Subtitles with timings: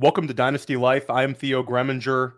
[0.00, 1.10] Welcome to Dynasty Life.
[1.10, 2.32] I am Theo Greminger.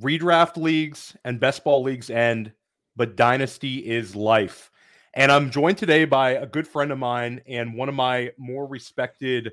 [0.00, 2.52] Redraft leagues and best ball leagues end,
[2.96, 4.70] but Dynasty is life.
[5.12, 8.66] And I'm joined today by a good friend of mine and one of my more
[8.66, 9.52] respected,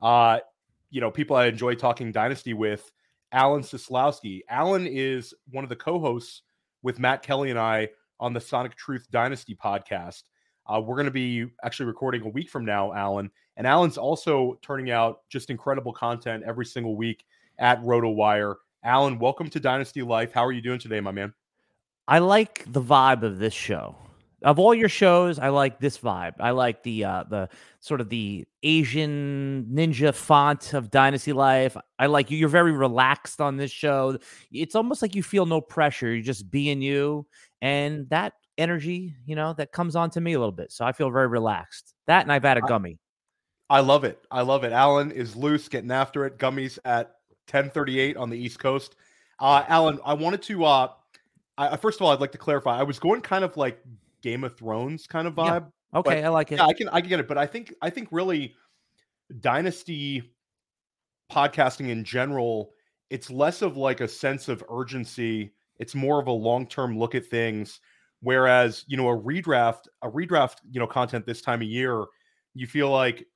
[0.00, 0.38] uh,
[0.90, 2.88] you know, people I enjoy talking Dynasty with,
[3.32, 4.42] Alan Seslowsky.
[4.48, 6.42] Alan is one of the co-hosts
[6.84, 7.88] with Matt Kelly and I
[8.20, 10.22] on the Sonic Truth Dynasty podcast.
[10.64, 13.32] Uh, we're going to be actually recording a week from now, Alan.
[13.60, 17.26] And Alan's also turning out just incredible content every single week
[17.58, 18.54] at RotoWire.
[18.82, 20.32] Alan, welcome to Dynasty Life.
[20.32, 21.34] How are you doing today, my man?
[22.08, 23.96] I like the vibe of this show.
[24.42, 26.36] Of all your shows, I like this vibe.
[26.40, 27.50] I like the uh the
[27.80, 31.76] sort of the Asian ninja font of Dynasty Life.
[31.98, 32.38] I like you.
[32.38, 34.16] You're very relaxed on this show.
[34.50, 36.10] It's almost like you feel no pressure.
[36.10, 37.26] You're just being you.
[37.60, 40.72] And that energy, you know, that comes on to me a little bit.
[40.72, 41.92] So I feel very relaxed.
[42.06, 42.98] That and I've had a gummy.
[43.70, 44.22] I, love it.
[44.30, 44.72] I love it.
[44.72, 46.38] Alan is loose, getting after it.
[46.38, 47.16] Gummies at
[47.50, 48.96] 1038 on the East Coast.
[49.38, 50.88] Uh, Alan, I wanted to, uh,
[51.56, 52.78] I, first of all, I'd like to clarify.
[52.78, 53.80] I was going kind of like
[54.22, 55.66] Game of Thrones kind of vibe.
[55.92, 55.98] Yeah.
[55.98, 56.56] Okay, I like it.
[56.56, 57.28] Yeah, I can, I can get it.
[57.28, 58.54] But I think, I think really
[59.40, 60.34] Dynasty
[61.32, 62.72] podcasting in general,
[63.08, 65.52] it's less of like a sense of urgency.
[65.78, 67.80] It's more of a long term look at things
[68.22, 72.04] Whereas, you know, a redraft, a redraft, you know, content this time of year,
[72.54, 73.26] you feel like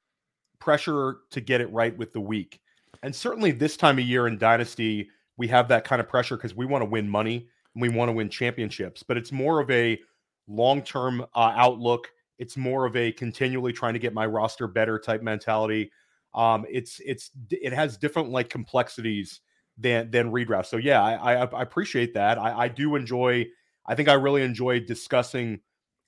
[0.64, 2.58] pressure to get it right with the week.
[3.02, 6.54] And certainly this time of year in Dynasty, we have that kind of pressure because
[6.54, 9.02] we want to win money and we want to win championships.
[9.02, 10.00] But it's more of a
[10.48, 12.10] long term uh, outlook.
[12.38, 15.92] It's more of a continually trying to get my roster better type mentality.
[16.34, 19.40] Um, it's it's it has different like complexities
[19.76, 20.66] than than redraft.
[20.66, 22.38] So yeah, I I, I appreciate that.
[22.38, 23.46] I, I do enjoy
[23.86, 25.60] I think I really enjoy discussing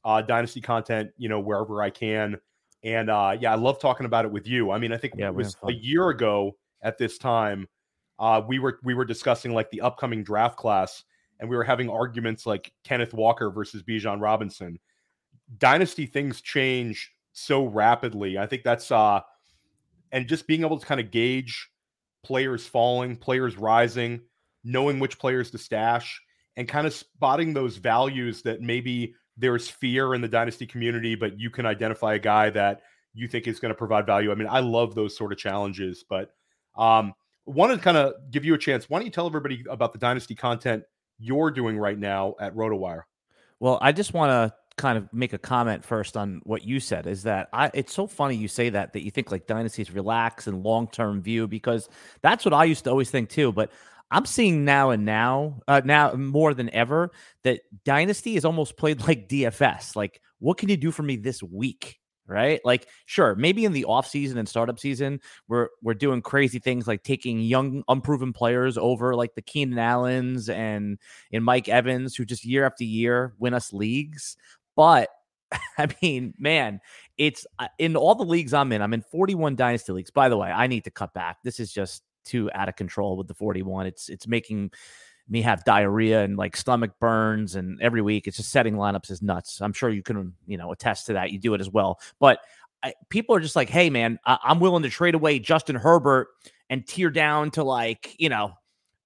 [0.03, 2.39] uh, dynasty content, you know, wherever I can.
[2.86, 4.70] And uh, yeah, I love talking about it with you.
[4.70, 7.67] I mean, I think yeah, it was a year ago at this time,
[8.20, 11.02] uh, we were we were discussing like the upcoming draft class,
[11.41, 14.79] and we were having arguments like Kenneth Walker versus Bijan Robinson.
[15.58, 18.39] Dynasty things change so rapidly.
[18.39, 19.20] I think that's uh,
[20.13, 21.68] and just being able to kind of gauge
[22.23, 24.20] players falling, players rising,
[24.63, 26.23] knowing which players to stash
[26.57, 31.39] and kind of spotting those values that maybe there's fear in the dynasty community, but
[31.39, 32.83] you can identify a guy that
[33.14, 34.30] you think is going to provide value.
[34.30, 36.30] I mean, I love those sort of challenges, but
[36.77, 37.14] um,
[37.47, 38.89] wanted to kind of give you a chance.
[38.89, 40.85] Why don't you tell everybody about the dynasty content
[41.19, 43.02] you're doing right now at RotoWire?
[43.58, 47.07] Well, I just want to kind of make a comment first on what you said
[47.07, 50.47] is that I it's so funny you say that that you think like dynasties relax
[50.47, 51.89] and long-term view because
[52.20, 53.73] that's what I used to always think too but
[54.11, 57.11] I'm seeing now and now, uh, now more than ever,
[57.42, 59.96] that Dynasty is almost played like DFS.
[59.96, 61.98] Like, what can you do for me this week?
[62.28, 62.61] Right?
[62.64, 66.89] Like, sure, maybe in the off season and startup season, we're we're doing crazy things
[66.89, 70.98] like taking young, unproven players over, like the Keenan Allens and
[71.33, 74.36] and Mike Evans, who just year after year win us leagues.
[74.74, 75.08] But
[75.78, 76.80] I mean, man,
[77.17, 78.83] it's uh, in all the leagues I'm in.
[78.83, 80.11] I'm in 41 dynasty leagues.
[80.11, 81.38] By the way, I need to cut back.
[81.44, 83.87] This is just too out of control with the 41.
[83.87, 84.73] It's it's making
[85.29, 89.23] me have diarrhea and like stomach burns and every week it's just setting lineups is
[89.23, 89.61] nuts.
[89.61, 91.31] I'm sure you can you know attest to that.
[91.33, 92.01] You do it as well.
[92.20, 92.41] But
[92.83, 96.29] I, people are just like, hey man, I, I'm willing to trade away Justin Herbert
[96.69, 98.53] and tear down to like you know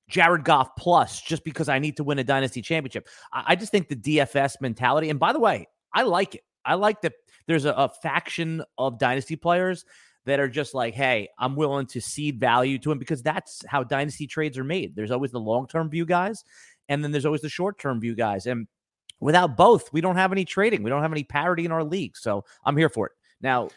[0.09, 3.09] Jared Goff plus just because I need to win a dynasty championship.
[3.33, 5.09] I, I just think the DFS mentality.
[5.09, 6.43] And by the way, I like it.
[6.65, 7.15] I like that
[7.47, 9.85] there's a, a faction of dynasty players
[10.27, 13.83] that are just like, hey, I'm willing to cede value to him because that's how
[13.83, 14.95] dynasty trades are made.
[14.95, 16.45] There's always the long term view guys,
[16.89, 18.47] and then there's always the short term view guys.
[18.47, 18.67] And
[19.21, 20.83] without both, we don't have any trading.
[20.83, 22.17] We don't have any parity in our league.
[22.17, 23.13] So I'm here for it.
[23.41, 23.69] Now,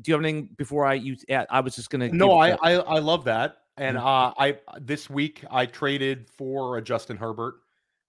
[0.00, 1.24] do you have anything before I use?
[1.28, 2.08] Yeah, I was just gonna.
[2.08, 3.58] No, I, I, I love that.
[3.76, 4.06] And mm-hmm.
[4.06, 7.54] uh, I this week I traded for a Justin Herbert.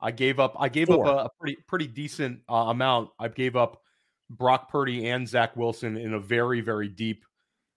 [0.01, 0.55] I gave up.
[0.59, 1.07] I gave Four.
[1.07, 3.11] up a, a, pretty pretty decent uh, amount.
[3.19, 3.81] I gave up
[4.29, 7.25] Brock Purdy and Zach Wilson in a very very deep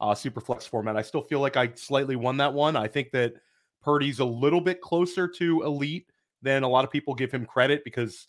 [0.00, 0.96] uh, Superflex format.
[0.96, 2.76] I still feel like I slightly won that one.
[2.76, 3.34] I think that
[3.82, 6.10] Purdy's a little bit closer to elite
[6.43, 8.26] than a lot of people give him credit because,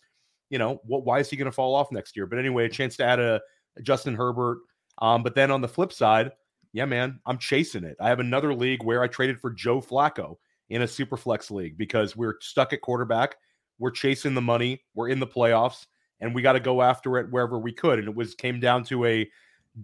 [0.50, 1.04] you know, what?
[1.04, 2.26] Why is he going to fall off next year?
[2.26, 3.40] But anyway, a chance to add a,
[3.76, 4.58] a Justin Herbert.
[4.98, 6.32] Um, but then on the flip side,
[6.72, 7.96] yeah, man, I'm chasing it.
[8.00, 10.36] I have another league where I traded for Joe Flacco
[10.70, 13.36] in a Superflex league because we're stuck at quarterback.
[13.78, 14.82] We're chasing the money.
[14.94, 15.86] We're in the playoffs,
[16.20, 17.98] and we got to go after it wherever we could.
[17.98, 19.28] And it was came down to a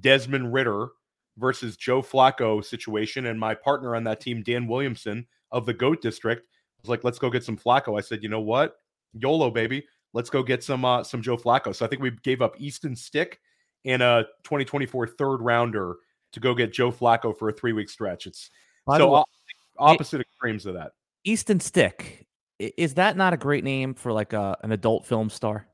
[0.00, 0.88] Desmond Ridder
[1.38, 3.26] versus Joe Flacco situation.
[3.26, 6.46] And my partner on that team, Dan Williamson of the GOAT District,
[6.82, 7.98] was like, let's go get some Flacco.
[7.98, 8.76] I said, you know what?
[9.12, 9.84] YOLO, baby.
[10.12, 11.74] Let's go get some uh, some Joe Flacco.
[11.74, 13.40] So I think we gave up Easton Stick
[13.84, 15.96] in a 2024 third rounder
[16.32, 18.26] to go get Joe Flacco for a three week stretch.
[18.26, 18.50] It's
[18.86, 19.24] By so
[19.78, 20.92] opposite it, extremes of that.
[21.24, 22.26] Easton Stick
[22.58, 25.66] is that not a great name for like a, an adult film star?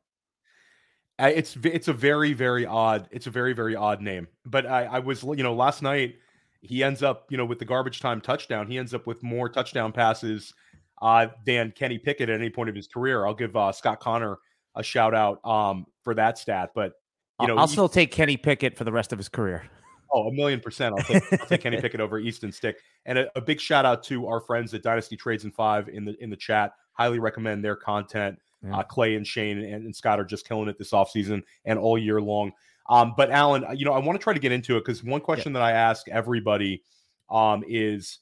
[1.29, 4.29] It's it's a very very odd it's a very very odd name.
[4.45, 6.17] But I, I was you know last night
[6.63, 9.49] he ends up you know with the garbage time touchdown he ends up with more
[9.49, 10.55] touchdown passes
[11.03, 13.27] uh, than Kenny Pickett at any point of his career.
[13.27, 14.39] I'll give uh, Scott Connor
[14.75, 16.71] a shout out um, for that stat.
[16.75, 16.93] But
[17.41, 19.65] you know, I'll still take Kenny Pickett for the rest of his career.
[20.13, 20.95] Oh, a million percent.
[20.99, 22.79] I'll take, I'll take Kenny Pickett over Easton Stick.
[23.07, 26.05] And a, a, big shout out to our friends at Dynasty Trades and Five in
[26.05, 26.73] the in the chat.
[26.95, 28.39] Highly recommend their content.
[28.65, 28.79] Yeah.
[28.79, 31.97] Uh, Clay and Shane and, and, Scott are just killing it this offseason and all
[31.97, 32.53] year long.
[32.91, 35.21] Um, but Alan, you know, I want to try to get into it because one
[35.21, 35.61] question yeah.
[35.61, 36.83] that I ask everybody
[37.31, 38.19] um, is,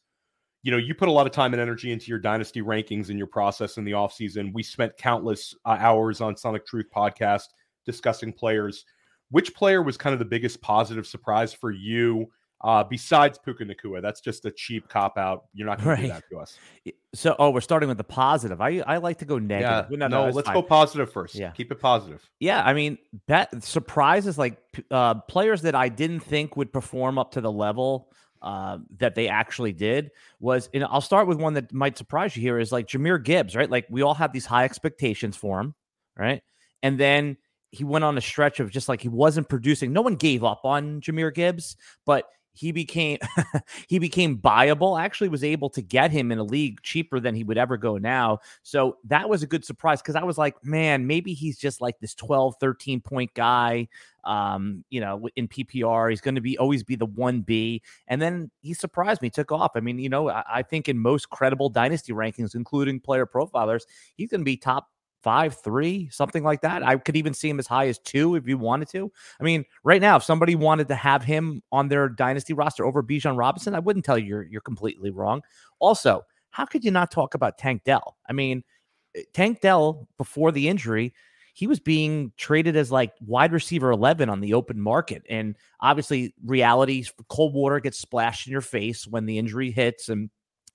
[0.62, 3.18] you know, you put a lot of time and energy into your dynasty rankings and
[3.18, 4.52] your process in the offseason.
[4.52, 7.44] We spent countless uh, hours on Sonic Truth podcast
[7.84, 8.84] discussing players.
[9.30, 12.30] Which player was kind of the biggest positive surprise for you
[12.62, 14.02] uh, besides Puka Nacua?
[14.02, 15.46] That's just a cheap cop out.
[15.54, 15.96] You're not going right.
[15.96, 16.58] to do that to us.
[17.14, 18.60] So, oh, we're starting with the positive.
[18.60, 19.86] I I like to go negative.
[19.90, 20.54] Yeah, no, no, no let's fine.
[20.54, 21.34] go positive first.
[21.34, 22.28] Yeah, keep it positive.
[22.40, 24.58] Yeah, I mean, that surprises like
[24.90, 28.10] uh, players that I didn't think would perform up to the level
[28.42, 30.10] uh, that they actually did
[30.40, 33.56] was, and I'll start with one that might surprise you here is like Jahmyr Gibbs,
[33.56, 33.70] right?
[33.70, 35.74] Like we all have these high expectations for him,
[36.16, 36.42] right?
[36.82, 37.36] And then
[37.70, 39.92] he went on a stretch of just like he wasn't producing.
[39.92, 41.76] No one gave up on Jahmyr Gibbs,
[42.06, 42.26] but
[42.58, 43.18] he became
[43.88, 45.00] he became buyable.
[45.00, 47.98] actually was able to get him in a league cheaper than he would ever go
[47.98, 48.40] now.
[48.64, 52.00] So that was a good surprise because I was like, man, maybe he's just like
[52.00, 53.86] this 12, 13 point guy.
[54.24, 57.80] Um, you know, in PPR, he's going to be always be the one B.
[58.08, 59.72] And then he surprised me, took off.
[59.76, 63.84] I mean, you know, I, I think in most credible dynasty rankings, including player profilers,
[64.16, 64.88] he's going to be top
[65.22, 66.82] five, three, something like that.
[66.82, 69.10] I could even see him as high as two if you wanted to.
[69.40, 73.02] I mean, right now, if somebody wanted to have him on their dynasty roster over
[73.02, 75.42] Bijan Robinson, I wouldn't tell you you're you're completely wrong.
[75.80, 78.16] Also, how could you not talk about Tank Dell?
[78.28, 78.62] I mean,
[79.16, 81.14] eh, Tank Dell before the injury,
[81.54, 85.24] he was being traded as like wide receiver 11 on the open market.
[85.28, 90.08] And obviously, reality, cold water gets splashed in your face when the injury hits.
[90.08, 90.30] And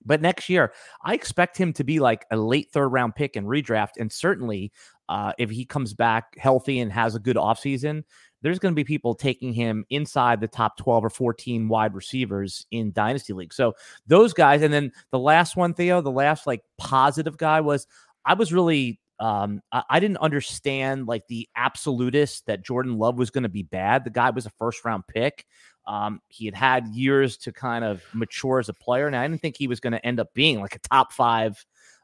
[0.06, 0.74] but next year,
[1.04, 3.92] I expect him to be like a late third round pick and redraft.
[4.00, 4.72] And certainly,
[5.10, 8.04] uh, if he comes back healthy and has a good offseason,
[8.42, 12.66] there's going to be people taking him inside the top 12 or 14 wide receivers
[12.72, 13.54] in Dynasty League.
[13.54, 13.74] So
[14.06, 14.62] those guys.
[14.62, 17.88] And then the last one, Theo, the last like positive guy was
[18.26, 23.30] I was really um, I, I, didn't understand like the absolutist that Jordan Love was
[23.30, 24.04] going to be bad.
[24.04, 25.46] The guy was a first round pick.
[25.85, 29.41] Um, he had had years to kind of mature as a player, and I didn't
[29.41, 31.63] think he was going to end up being like a top five,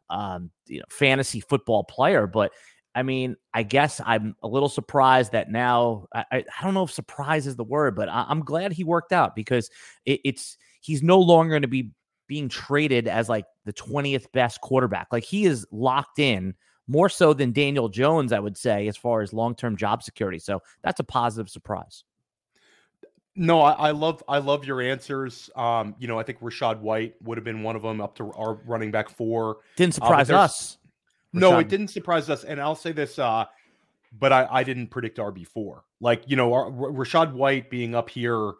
[0.10, 2.28] um, you know, fantasy football player.
[2.28, 2.52] But
[2.96, 6.08] I mean, I guess I'm a little surprised that now.
[6.14, 9.14] I, I don't know if surprise is the word, but I, am glad he worked
[9.14, 9.70] out because
[10.06, 11.92] it, it's he's no longer going to be
[12.28, 15.08] being traded as like the 20th best quarterback.
[15.12, 16.56] Like he is locked in
[16.88, 20.40] more so than Daniel Jones, I would say, as far as long term job security.
[20.40, 22.04] So that's a positive surprise.
[23.42, 25.50] No, I, I, love I love your answers.
[25.56, 28.34] Um, you know, I think Rachaad White would have been one of them up to
[28.34, 29.60] our running back four.
[29.78, 30.78] Didn't uh, surprise uh, us.
[31.32, 32.44] No, it didn't surprise us.
[32.44, 33.46] And I'll say this, uh,
[34.20, 35.86] but I, I didn't predict RB four.
[36.02, 38.56] Like you know, our, Rachaad White being up here.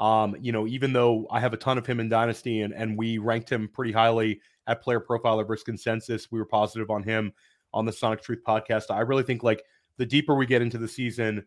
[0.00, 2.98] Um, you know, even though I have a ton of him in Dynasty and and
[2.98, 7.32] we ranked him pretty highly at Player Profiler versus Consensus, we were positive on him
[7.72, 8.86] on the Sonic Truth podcast.
[8.90, 9.62] I really think like
[9.96, 11.44] the deeper we get into the season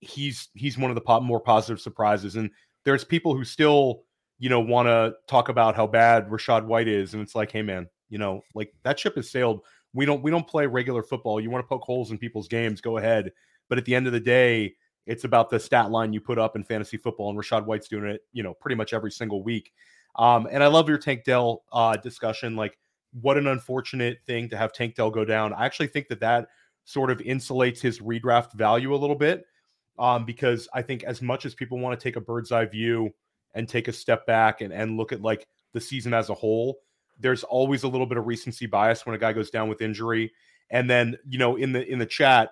[0.00, 2.36] he's he's one of the pop, more positive surprises.
[2.36, 2.50] And
[2.84, 4.02] there's people who still,
[4.38, 7.62] you know, want to talk about how bad Rachaad White is, and it's like, hey
[7.62, 9.60] man, you know, like that ship has sailed.
[9.94, 11.40] We don't we don't play regular football.
[11.40, 13.32] You want to poke holes in people's games, go ahead.
[13.68, 14.74] But at the end of the day,
[15.06, 18.04] it's about the stat line you put up in fantasy football, and Rachaad White's doing
[18.04, 19.72] it, you know, pretty much every single week.
[20.16, 22.56] Um, and I love your Tank Dell uh, discussion.
[22.56, 22.78] Like,
[23.20, 25.52] what an unfortunate thing to have Tank Dell go down.
[25.52, 26.48] I actually think that that
[26.84, 29.44] sort of insulates his redraft value a little bit
[29.98, 33.12] um, because I think as much as people want to take a bird's eye view
[33.54, 36.78] and take a step back and, and look at like the season as a whole,
[37.18, 40.32] there's always a little bit of recency bias when a guy goes down with injury.
[40.70, 42.50] And then, you know, in the in the chat,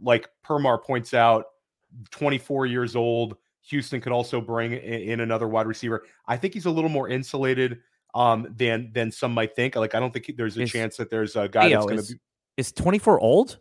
[0.00, 1.46] like Permar points out,
[2.10, 6.04] 24 years old, Houston could also bring in another wide receiver.
[6.26, 7.80] I think he's a little more insulated
[8.14, 9.76] um, than than some might think.
[9.76, 12.14] Like I don't think there's a is, chance that there's a guy that's going to
[12.14, 12.20] be.
[12.56, 13.58] Is 24 old?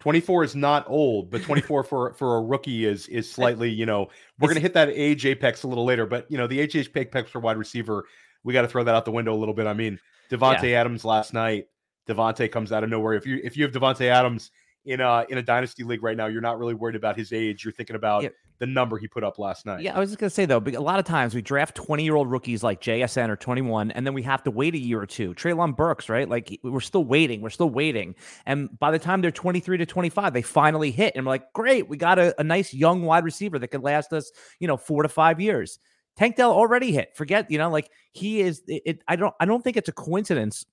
[0.00, 4.08] 24 is not old, but 24 for for a rookie is is slightly, you know,
[4.38, 6.74] we're going to hit that age apex a little later, but you know, the age
[6.74, 8.04] apex for wide receiver,
[8.42, 9.66] we got to throw that out the window a little bit.
[9.66, 10.80] I mean, Davante yeah.
[10.80, 11.66] Adams last night,
[12.08, 13.12] Davante comes out of nowhere.
[13.12, 14.50] If you if you have Davante Adams
[14.84, 17.64] in a in a dynasty league right now, you're not really worried about his age.
[17.64, 18.30] You're thinking about Yeah.
[18.58, 19.82] the number he put up last night.
[19.82, 22.02] Yeah, I was just gonna say though, but a lot of times we draft 20
[22.02, 25.00] year old rookies like JSN or 21, and then we have to wait a year
[25.00, 25.34] or two.
[25.34, 26.28] Treylon Burks, right?
[26.28, 28.14] Like we're still waiting, we're still waiting,
[28.46, 31.88] and by the time they're 23 to 25, they finally hit, and we're like, great,
[31.88, 35.02] we got a, a nice young wide receiver that could last us, you know, four
[35.02, 35.78] to five years.
[36.16, 37.16] Tank Dell already hit.
[37.16, 38.62] Forget, you know, like he is.
[38.66, 39.34] It, it I don't.
[39.40, 40.66] I don't think it's a coincidence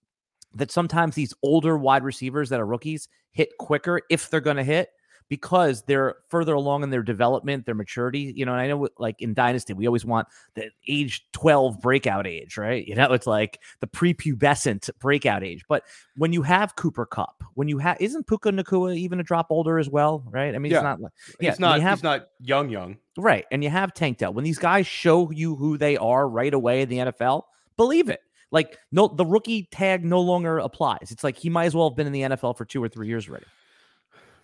[0.57, 4.63] that sometimes these older wide receivers that are rookies hit quicker if they're going to
[4.63, 4.89] hit
[5.29, 8.31] because they're further along in their development, their maturity.
[8.33, 12.25] You know, and I know like in Dynasty, we always want the age 12 breakout
[12.25, 12.87] age, right?
[12.87, 15.63] You know, it's like the prepubescent breakout age.
[15.67, 15.83] But
[16.15, 19.79] when you have Cooper Kupp, when you have, isn't Puka Nacua even a drop older
[19.79, 20.55] as well, right?
[20.55, 20.77] I mean, Yeah.
[20.79, 21.11] it's not like,
[21.41, 22.97] yeah, when not have- he's not young young.
[23.17, 23.45] Right.
[23.51, 24.33] And you have Tank Dell.
[24.33, 27.43] When these guys show you who they are right away in the NFL,
[27.75, 28.21] believe it.
[28.51, 31.11] Like no the rookie tag no longer applies.
[31.11, 33.07] It's like he might as well have been in the NFL for two or three
[33.07, 33.45] years already.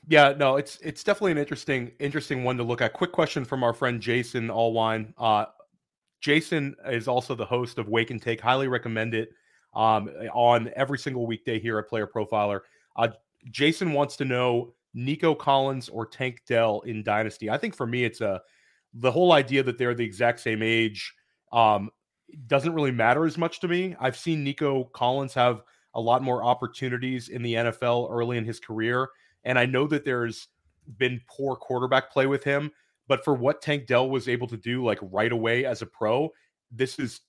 [0.07, 2.93] Yeah, no, it's it's definitely an interesting interesting one to look at.
[2.93, 5.13] Quick question from our friend Jason Allwine.
[5.17, 5.45] Uh,
[6.19, 8.41] Jason is also the host of Wake and Take.
[8.41, 9.29] Highly recommend it
[9.73, 12.61] um, on every single weekday here at Player Profiler.
[12.95, 13.09] Uh,
[13.51, 17.49] Jason wants to know Nico Collins or Tank Dell in Dynasty.
[17.49, 18.41] I think for me, it's a
[18.93, 21.13] the whole idea that they're the exact same age
[21.51, 21.89] um,
[22.47, 23.95] doesn't really matter as much to me.
[23.99, 25.61] I've seen Nico Collins have
[25.93, 29.09] a lot more opportunities in the NFL early in his career.
[29.43, 30.47] And I know that there's
[30.97, 32.71] been poor quarterback play with him,
[33.07, 36.29] but for what Tank Dell was able to do like right away as a pro,
[36.71, 37.21] this is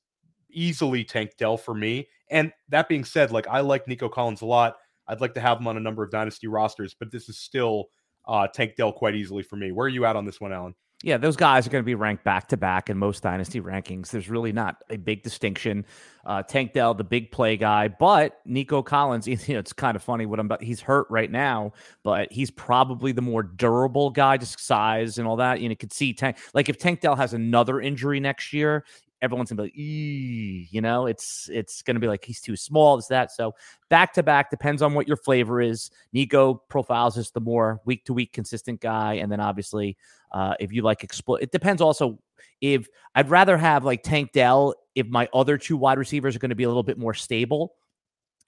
[0.51, 2.09] easily Tank Dell for me.
[2.31, 4.77] And that being said, like I like Nico Collins a lot.
[5.07, 7.87] I'd like to have him on a number of dynasty rosters, but this is still
[8.27, 9.73] uh, Tank Dell quite easily for me.
[9.73, 10.75] Where are you at on this one, Alan?
[11.05, 14.09] Yeah, those guys are going to be ranked back to back in most dynasty rankings.
[14.09, 15.85] There's really not a big distinction.
[16.25, 20.03] Uh, Tank Dell, the big play guy, but Nico Collins, you know, it's kind of
[20.03, 20.63] funny what I'm about.
[20.63, 25.37] He's hurt right now, but he's probably the more durable guy, just size and all
[25.37, 25.61] that.
[25.61, 28.87] You know, could see Tank, like if Tank Dell has another injury next year,
[29.25, 33.09] everyone's gonna be like, you know, it's it's gonna be like he's too small, it's
[33.09, 33.33] that.
[33.33, 33.55] So
[33.89, 35.91] back to back depends on what your flavor is.
[36.13, 39.97] Nico profiles is the more week to week consistent guy, and then obviously,
[40.35, 42.19] uh, if you like explode, it depends also.
[42.61, 46.51] If I'd rather have like Tank Dell, if my other two wide receivers are going
[46.51, 47.75] to be a little bit more stable,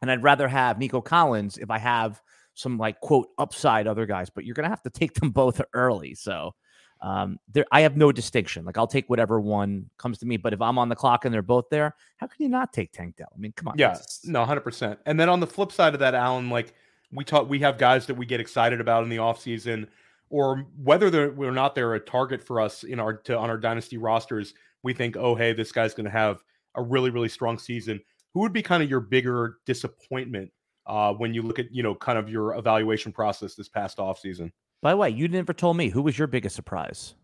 [0.03, 2.21] and I'd rather have Nico Collins if I have
[2.55, 5.61] some like quote upside other guys, but you're going to have to take them both
[5.73, 6.15] early.
[6.15, 6.55] So
[7.03, 8.65] um, there, I have no distinction.
[8.65, 10.37] Like I'll take whatever one comes to me.
[10.37, 12.93] But if I'm on the clock and they're both there, how can you not take
[12.93, 13.29] Tank Dell?
[13.35, 13.75] I mean, come on.
[13.79, 14.99] Yeah, no, hundred percent.
[15.07, 16.75] And then on the flip side of that, Alan, like
[17.13, 19.87] we talk, we have guys that we get excited about in the offseason,
[20.31, 23.59] or whether they're or not they're a target for us in our to, on our
[23.59, 24.55] dynasty rosters.
[24.83, 26.43] We think, oh, hey, this guy's going to have
[26.75, 28.01] a really really strong season.
[28.35, 30.51] Who would be kind of your bigger disappointment
[30.87, 34.19] uh, when you look at you know kind of your evaluation process this past off
[34.19, 34.53] season?
[34.83, 37.15] By the way, you never told me who was your biggest surprise.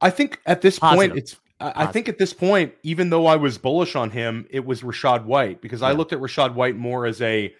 [0.00, 1.10] I think at this Positive.
[1.10, 1.36] point, it's.
[1.58, 4.82] I I think at this point, even though I was bullish on him, it was
[4.82, 7.54] Rachaad White because I looked at Rachaad White more as a,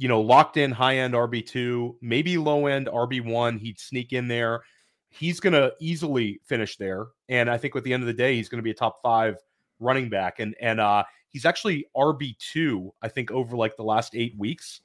[0.00, 3.58] you know, locked in high end RB two, maybe low end RB one.
[3.58, 4.62] He'd sneak in there.
[5.10, 8.34] He's going to easily finish there, and I think at the end of the day,
[8.36, 9.36] he's going to be a top five
[9.78, 12.92] running back, and and uh, he's actually RB two.
[13.02, 14.80] I think over like the last eight weeks,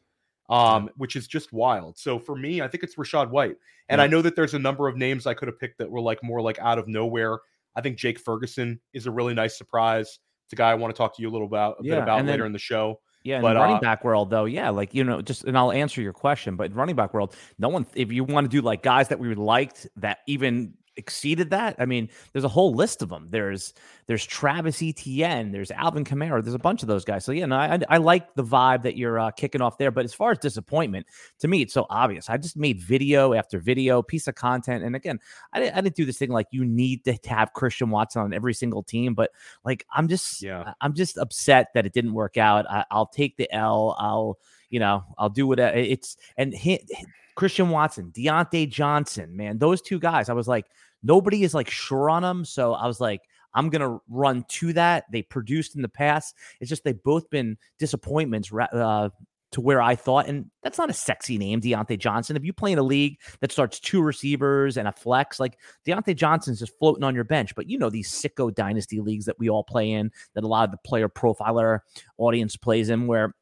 [0.49, 1.97] um, which is just wild.
[1.97, 3.55] So for me, I think it's Rachaad White.
[3.87, 4.03] And Yeah.
[4.03, 6.21] I know that there's a number of names I could have picked that were like
[6.23, 7.39] more like out of nowhere.
[7.75, 10.19] I think Jake Ferguson is a really nice surprise.
[10.47, 12.03] It's a guy I want to talk to you a little about a Yeah, bit
[12.03, 12.99] about then- later in the show.
[13.25, 15.57] Yeah, in But, the running uh, back world, though, yeah, like you know, just and
[15.57, 18.49] I'll answer your question, but in running back world, no one, if you want to
[18.49, 22.73] do like guys that we liked that even exceeded that, I mean, there's a whole
[22.73, 23.27] list of them.
[23.29, 23.73] There's
[24.07, 27.25] there's Travis Etienne, there's Alvin Kamara, there's a bunch of those guys.
[27.25, 29.91] So yeah, no, I, I like the vibe that you're uh, kicking off there.
[29.91, 31.07] But as far as disappointment,
[31.39, 32.29] to me, it's so obvious.
[32.29, 35.19] I just made video after video, piece of content, and again,
[35.53, 38.33] I didn't, I didn't do this thing like you need to have Christian Watson on
[38.33, 39.31] every single team, but
[39.63, 40.73] like I'm just Yeah.
[40.81, 42.69] I'm just upset that it didn't work out.
[42.69, 43.95] I, I'll take the L.
[43.99, 46.89] I'll you know I'll do what it's and hit,
[47.35, 50.29] Christian Watson, Diontae Johnson, man, those two guys.
[50.29, 50.65] I was like
[51.05, 53.21] nobody is like sure on them, so I was like.
[53.57, 55.05] I'm gonna run to that.
[55.13, 56.35] They produced in the past.
[56.59, 59.07] It's just they've both been disappointments uh,
[59.55, 62.35] to where I thought, and that's not a sexy name, Diontae Johnson.
[62.35, 65.57] If you play in a league that starts two receivers and a flex, like
[65.87, 67.55] Diontae Johnson's just floating on your bench.
[67.55, 70.65] But you know these sicko dynasty leagues that we all play in, that a lot
[70.65, 71.79] of the player profiler
[72.17, 73.33] audience plays in, where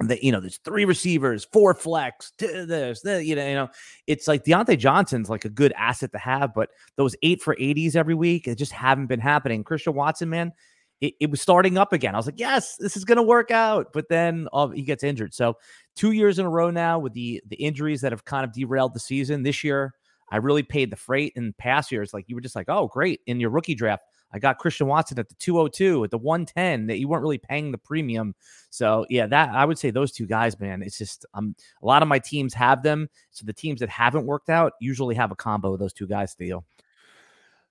[0.00, 3.68] the, you know there's three receivers, four flex, t- this, the, you know, you know,
[4.06, 7.94] it's like Diontae Johnson's like a good asset to have, but those eight for 80s
[7.94, 9.62] every week, it just haven't been happening.
[9.62, 10.52] Christian Watson, man,
[11.00, 12.14] it, it was starting up again.
[12.14, 13.92] I was like, yes, this is to work out.
[13.92, 15.34] But then uh, he gets injured.
[15.34, 15.58] So
[15.94, 18.94] two years in a row now with the the injuries that have kind of derailed
[18.94, 19.42] the season.
[19.42, 19.94] This year,
[20.30, 21.32] I really paid the freight.
[21.36, 23.20] In past years, like you were just like, oh, great.
[23.26, 24.04] In your rookie draft,
[24.34, 27.70] I got Christian Watson at the 202, at the 110 that you weren't really paying
[27.70, 28.34] the premium.
[28.68, 32.02] So yeah, that I would say those two guys, man, it's just um a lot
[32.02, 33.08] of my teams have them.
[33.30, 36.34] So the teams that haven't worked out usually have a combo of those two guys,
[36.34, 36.64] Theo.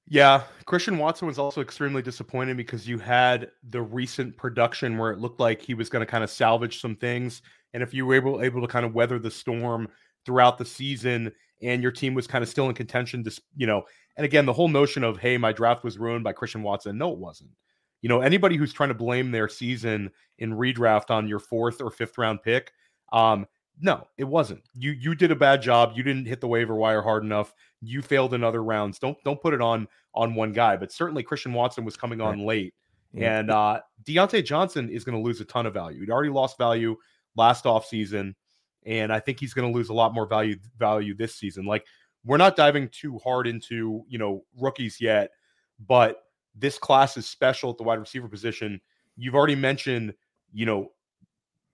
[0.08, 5.20] Yeah, Christian Watson was also extremely disappointing because you had the recent production where it
[5.20, 7.42] looked like he was going to kind of salvage some things,
[7.74, 9.88] and if you were able able to kind of weather the storm
[10.26, 11.32] throughout the season,
[11.64, 13.84] and your team was kind of still in contention, to you know,
[14.18, 16.98] and again, the whole notion of hey, my draft was ruined by Christian Watson.
[16.98, 17.52] No, it wasn't.
[18.02, 21.90] You know, anybody who's trying to blame their season in redraft on your fourth or
[21.90, 22.74] fifth round pick,
[23.14, 23.48] um,
[23.80, 24.62] no, it wasn't.
[24.76, 25.94] You you did a bad job.
[25.96, 27.54] You didn't hit the waiver wire hard enough.
[27.82, 29.00] You failed in other rounds.
[29.00, 30.76] Don't don't put it on on one guy.
[30.78, 32.46] But certainly Christian Watson was coming on right.
[32.46, 32.74] late,
[33.14, 33.40] yeah.
[33.40, 36.02] and uh, Diontae Johnson is going to lose a ton of value.
[36.02, 36.96] He'd already lost value
[37.36, 38.36] last offseason,
[38.86, 41.66] and I think he's going to lose a lot more value value this season.
[41.66, 41.86] Like
[42.26, 45.32] we're not diving too hard into you know rookies yet,
[45.88, 46.24] but
[46.56, 48.80] this class is special at the wide receiver position.
[49.16, 50.14] You've already mentioned
[50.54, 50.92] you know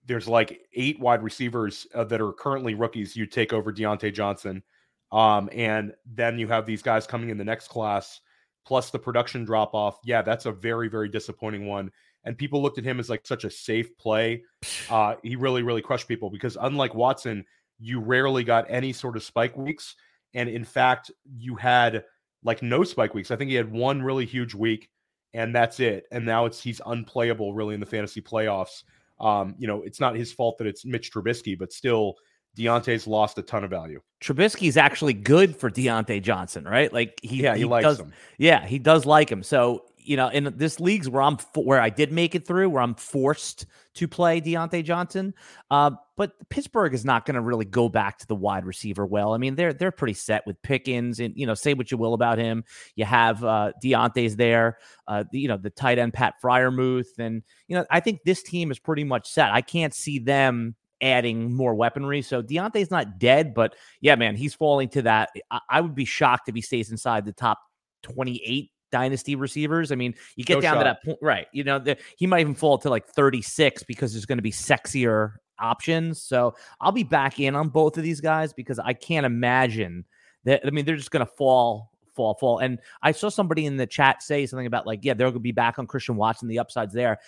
[0.06, 3.16] there's like eight wide receivers uh, that are currently rookies.
[3.16, 4.64] You take over Diontae Johnson,
[5.12, 8.22] um, and then you have these guys coming in the next class,
[8.66, 10.00] plus the production drop off.
[10.04, 11.92] Yeah, that's a very very disappointing one.
[12.26, 14.44] And people looked at him as like such a safe play.
[14.90, 17.46] Uh, he really really crushed people because unlike Watson,
[17.80, 19.96] you rarely got any sort of spike weeks,
[20.34, 22.04] and in fact, you had
[22.44, 23.30] like no spike weeks.
[23.30, 24.90] I think he had one really huge week,
[25.34, 26.06] and that's it.
[26.12, 28.84] And now it's he's unplayable really in the fantasy playoffs.
[29.20, 32.16] Um, you know, it's not his fault that it's Mitch Trubisky, but still,
[32.58, 34.02] Diontae's lost a ton of value.
[34.22, 36.92] Trubisky's actually good for Diontae Johnson, right?
[36.92, 38.14] Like he, yeah, he, he likes does, him.
[38.38, 39.44] Yeah, he does like him.
[39.44, 42.82] So you know, in this leagues where I'm where I did make it through, where
[42.82, 45.36] I'm forced to play Diontae Johnson,
[45.70, 49.36] uh, but Pittsburgh is not going to really go back to the wide receiver well.
[49.36, 52.16] I mean, they're they're pretty set with Pickens, and you know, say what you will
[52.16, 52.64] about him.
[52.96, 57.76] You have uh, Diontae's there, uh, you know, the tight end Pat Freiermuth, and you
[57.76, 59.52] know, I think this team is pretty much set.
[59.52, 62.24] I can't see them adding more weaponry.
[62.24, 65.30] So Diontae's not dead, but yeah, man, he's falling to that.
[65.52, 67.60] I, I would be shocked if he stays inside the top
[68.02, 69.92] 28 dynasty receivers.
[69.92, 70.80] I mean, you get no down shot.
[70.80, 71.48] to that point, right?
[71.52, 74.52] You know, the, he might even fall to like 36 because there's going to be
[74.52, 76.22] sexier options.
[76.22, 80.06] So I'll be back in on both of these guys because I can't imagine
[80.46, 80.66] that.
[80.66, 82.60] I mean, they're just going to fall, fall, fall.
[82.60, 85.40] And I saw somebody in the chat say something about like, yeah, they're going to
[85.40, 86.48] be back on Christian Watson.
[86.48, 87.20] The upsides there.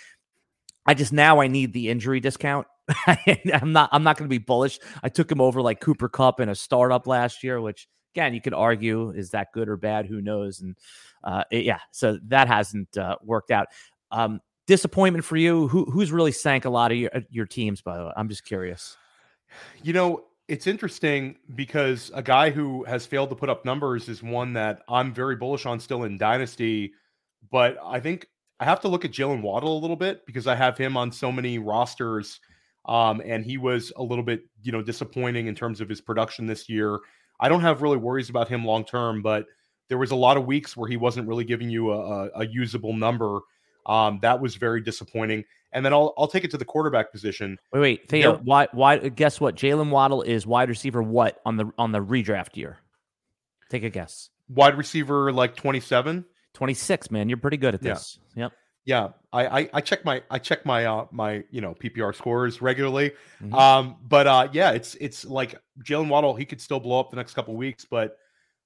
[0.85, 2.65] I just now I need the injury discount.
[3.07, 4.79] I'm not I'm not going to be bullish.
[5.03, 8.41] I took him over like Cooper Kupp in a startup last year, which again you
[8.41, 10.61] could argue is that good or bad, who knows?
[10.61, 10.75] And
[11.23, 13.67] uh, it, yeah, so that hasn't uh, worked out.
[14.11, 15.67] Um, disappointment for you?
[15.67, 17.81] Who who's really sank a lot of your uh, your teams?
[17.81, 18.97] By the way, I'm just curious.
[19.83, 24.23] You know, it's interesting because a guy who has failed to put up numbers is
[24.23, 26.93] one that I'm very bullish on still in Dynasty,
[27.51, 28.27] but I think
[28.59, 31.11] I have to look at Jalen Waddle a little bit because I have him on
[31.11, 32.39] so many rosters.
[32.85, 36.47] Um, and he was a little bit, you know, disappointing in terms of his production
[36.47, 36.99] this year.
[37.41, 39.45] I don't have really worries about him long term, but
[39.89, 42.93] there was a lot of weeks where he wasn't really giving you a, a, usable
[42.93, 43.41] number.
[43.85, 45.43] Um, that was very disappointing.
[45.73, 47.57] And then I'll I'll take it to the quarterback position.
[47.73, 49.55] Wait, wait, Theo, why why guess what?
[49.55, 52.77] Jalen Waddle is wide receiver what on the on the redraft year?
[53.69, 54.29] Take a guess.
[54.49, 56.25] Wide receiver like 27?
[56.53, 57.29] 26, man.
[57.29, 58.19] You're pretty good at this.
[58.35, 58.43] Yeah.
[58.43, 58.51] Yep.
[58.83, 62.61] Yeah, I, I, I check my I check my uh my you know PPR scores
[62.61, 63.11] regularly.
[63.41, 63.53] Mm-hmm.
[63.53, 67.17] Um, but uh yeah, it's it's like Jalen Waddle, he could still blow up the
[67.17, 68.17] next couple weeks, but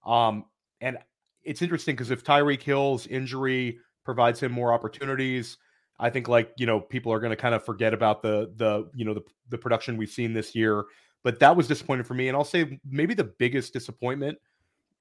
[0.05, 0.45] um
[0.79, 0.97] and
[1.43, 5.57] it's interesting because if Tyreek Hill's injury provides him more opportunities,
[5.99, 8.89] I think like you know people are going to kind of forget about the the
[8.93, 10.85] you know the the production we've seen this year.
[11.23, 14.37] But that was disappointing for me, and I'll say maybe the biggest disappointment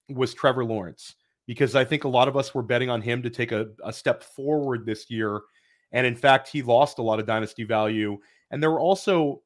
[0.08, 1.14] was Trevor Lawrence
[1.46, 3.92] because I think a lot of us were betting on him to take a, a
[3.92, 5.42] step forward this year,
[5.92, 8.18] and in fact he lost a lot of dynasty value.
[8.50, 9.42] And there were also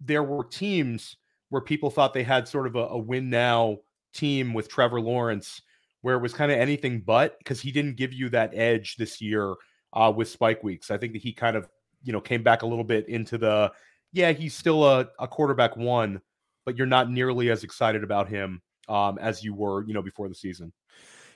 [0.00, 1.16] there were teams
[1.50, 3.78] where people thought they had sort of a, a win now
[4.14, 5.62] team with Trevor Lawrence
[6.02, 9.20] where it was kind of anything but because he didn't give you that edge this
[9.20, 9.54] year
[9.94, 10.90] uh, with spike weeks.
[10.90, 11.68] I think that he kind of,
[12.02, 13.72] you know, came back a little bit into the,
[14.12, 16.20] yeah, he's still a, a quarterback one,
[16.66, 20.28] but you're not nearly as excited about him um, as you were, you know, before
[20.28, 20.72] the season.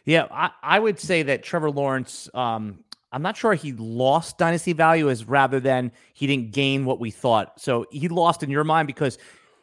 [0.06, 4.72] Yeah, I, I would say that Trevor Lawrence, um, I'm not sure he lost dynasty
[4.72, 7.60] value as rather than he didn't gain what we thought.
[7.60, 9.18] So he lost in your mind because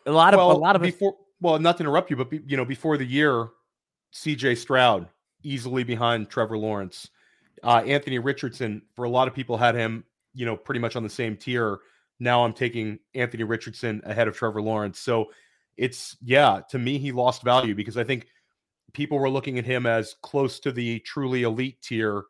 [0.06, 1.16] a lot of well, a lot of before.
[1.40, 3.50] Well, not to interrupt you, but be, you know, before the year,
[4.14, 5.08] CJ Stroud
[5.44, 7.10] easily behind Trevor Lawrence.
[7.64, 10.04] uh, Anthony Richardson, for a lot of people, had him,
[10.34, 11.80] you know, pretty much on the same tier.
[12.20, 15.00] Now I'm taking Anthony Richardson ahead of Trevor Lawrence.
[15.00, 15.32] So
[15.78, 18.28] it's, yeah, to me, he lost value because I think
[18.94, 22.24] people were looking at him as close to the truly elite tier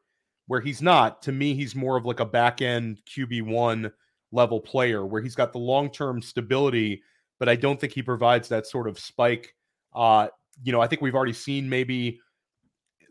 [0.48, 1.22] where he's not.
[1.24, 3.92] To me, he's more of like a back end QB1
[4.32, 7.02] level player where he's got the long term stability,
[7.40, 9.56] but I don't think he provides that sort of spike.
[9.94, 10.28] Uh,
[10.64, 12.20] you know, I think we've already seen maybe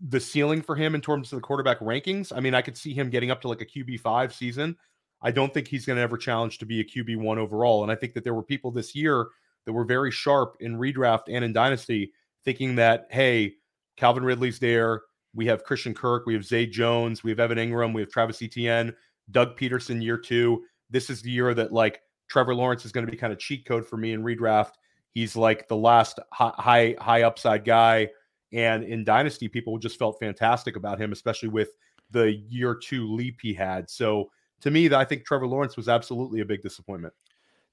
[0.00, 2.32] the ceiling for him in terms of the quarterback rankings.
[2.34, 4.76] I mean, I could see him getting up to like a QB5 season.
[5.22, 7.84] I don't think he's going to ever challenge to be a QB1 overall.
[7.84, 9.28] And I think that there were people this year
[9.64, 12.12] that were very sharp in redraft and in dynasty
[12.44, 13.54] thinking that, hey,
[13.96, 15.02] Calvin Ridley's there.
[15.34, 16.26] We have Christian Kirk.
[16.26, 17.24] We have Zay Jones.
[17.24, 17.94] We have Evan Engram.
[17.94, 18.94] We have Travis Etienne,
[19.30, 20.62] Doug Pederson, year two.
[20.90, 23.66] This is the year that like Trevor Lawrence is going to be kind of cheat
[23.66, 24.72] code for me in redraft.
[25.12, 28.08] He's like the last high high upside guy
[28.52, 31.70] and in Dynasty, people just felt fantastic about him, especially with
[32.10, 33.88] the year two leap he had.
[33.88, 37.14] So to me, I think Trevor Lawrence was absolutely a big disappointment.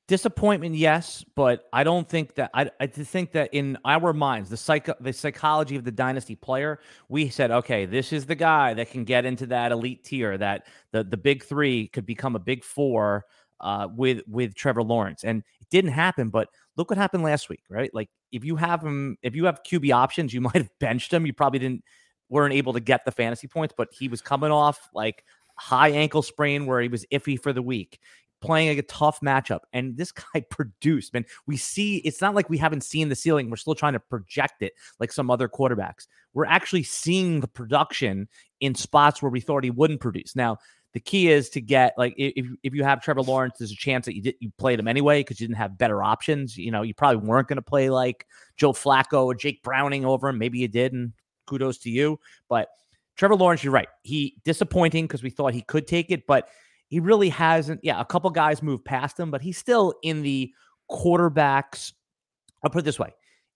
[0.10, 4.58] Disappointment, yes, but I don't think that I, I think that in our minds, the
[4.58, 8.90] psych the psychology of the dynasty player, we said, okay, this is the guy that
[8.90, 12.64] can get into that elite tier, that the the big three could become a big
[12.64, 13.26] four
[13.60, 16.30] uh, with with Trevor Lawrence, and it didn't happen.
[16.30, 17.94] But look what happened last week, right?
[17.94, 21.28] Like if you have him, if you have QB options, you might have benched him.
[21.28, 21.84] You probably didn't
[22.30, 25.24] weren't able to get the fantasy points, but he was coming off like
[25.56, 28.00] high ankle sprain where he was iffy for the week,
[28.42, 29.60] playing a tough matchup.
[29.74, 31.26] And this guy produced, man.
[31.46, 33.50] We see it's not like we haven't seen the ceiling.
[33.50, 36.08] We're still trying to project it like some other quarterbacks.
[36.34, 38.28] We're actually seeing the production
[38.60, 40.36] in spots where we thought he wouldn't produce.
[40.36, 40.58] Now,
[40.94, 44.06] the key is to get like if if you have Trevor Lawrence, there's a chance
[44.06, 46.58] that you did you played him anyway because you didn't have better options.
[46.58, 48.26] You know, you probably weren't going to play like
[48.58, 50.40] Joe Flacco or Jake Browning over him.
[50.40, 51.14] Maybe you did, and
[51.46, 52.20] kudos to you.
[52.48, 52.70] But
[53.18, 53.90] Trevor Lawrence, you're right.
[54.02, 56.50] He disappointing because we thought he could take it, but
[56.90, 57.80] he really hasn't.
[57.84, 60.52] Yeah, a couple guys moved past him, but he's still in the
[60.92, 61.94] quarterbacks.
[62.64, 63.14] I'll put it this way: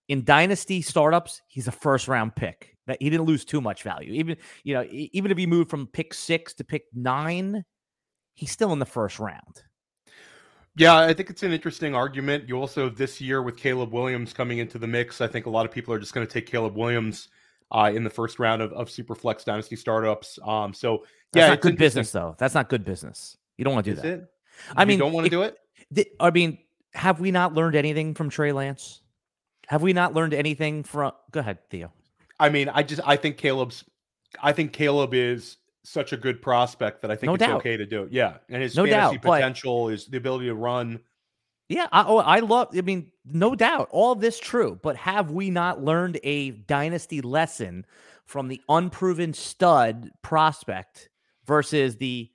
[0.08, 4.14] in dynasty startups, he's a first round pick that he didn't lose too much value.
[4.14, 7.66] Even you know, even if he moved from pick six to pick nine,
[8.36, 9.64] he's still in the first round.
[10.76, 12.48] Yeah, I think it's an interesting argument.
[12.48, 15.66] You also this year with Caleb Williams coming into the mix, I think a lot
[15.66, 17.30] of people are just going to take Caleb Williams
[17.72, 20.40] uh, in the first round of, of Superflex Dynasty startups.
[20.44, 22.36] Um, so yeah, not good business though.
[22.38, 23.38] That's not good business.
[23.58, 24.12] You don't want to do Is that.
[24.12, 24.28] It?
[24.76, 25.58] I mean, you don't want to do it.
[26.20, 26.58] I mean,
[26.94, 29.02] have we not learned anything from Trey Lance?
[29.68, 31.14] Have we not learned anything from?
[31.32, 31.92] Go ahead, Theo.
[32.40, 33.84] I mean, I just I think Caleb's
[34.42, 37.58] I think Caleb is such a good prospect that I think no it's doubt.
[37.58, 38.12] okay to do it.
[38.12, 41.00] Yeah, and his no fantasy doubt, potential is the ability to run.
[41.70, 42.70] Yeah, I, oh, I love.
[42.78, 44.80] I mean, no doubt, all this true.
[44.82, 47.86] But have we not learned a dynasty lesson
[48.26, 51.10] from the unproven stud prospect
[51.46, 52.30] versus the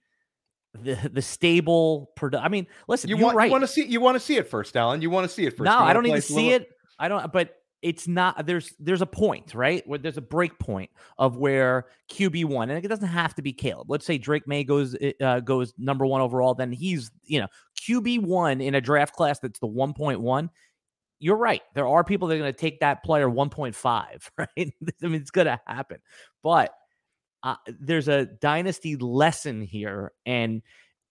[0.75, 2.11] the the stable?
[2.19, 3.47] Produ- I mean, listen, you want right.
[3.47, 5.03] you want to see you want to see it first, Alan.
[5.03, 5.65] You want to see it first.
[5.65, 6.71] No, I don't need to see it.
[6.99, 7.33] I don't.
[7.33, 11.87] But it's not there's there's a point right where there's a break point of where
[12.11, 13.89] QB one and it doesn't have to be Caleb.
[13.89, 17.47] Let's say Drake Maye goes eh, uh, goes number one overall, then he's you know
[17.81, 20.51] QB one in a draft class that's the one point one.
[21.21, 21.63] You're right.
[21.75, 23.75] There are people that are going to take that player 1.5,
[24.39, 24.49] right?
[24.57, 25.99] I mean, it's going to happen,
[26.45, 26.73] but
[27.43, 30.63] uh, there's a dynasty lesson here, and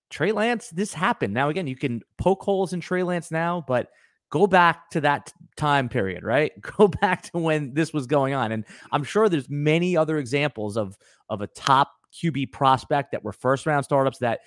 [0.10, 1.34] Trey Lance, this happened.
[1.34, 3.90] Now again, you can poke holes in Trey Lance now, but
[4.30, 6.52] go back to that time period, right?
[6.78, 8.52] Go back to when this was going on.
[8.52, 10.98] And I'm sure there's many other examples of
[11.30, 14.42] of a top QB prospect that were first round startups that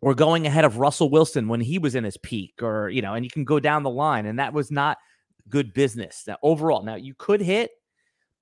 [0.00, 3.14] were going ahead of Russell Wilson when he was in his peak or, you know,
[3.14, 4.98] and you can go down the line and that was not
[5.48, 6.24] good business.
[6.24, 6.82] That overall.
[6.82, 7.70] Now, you could hit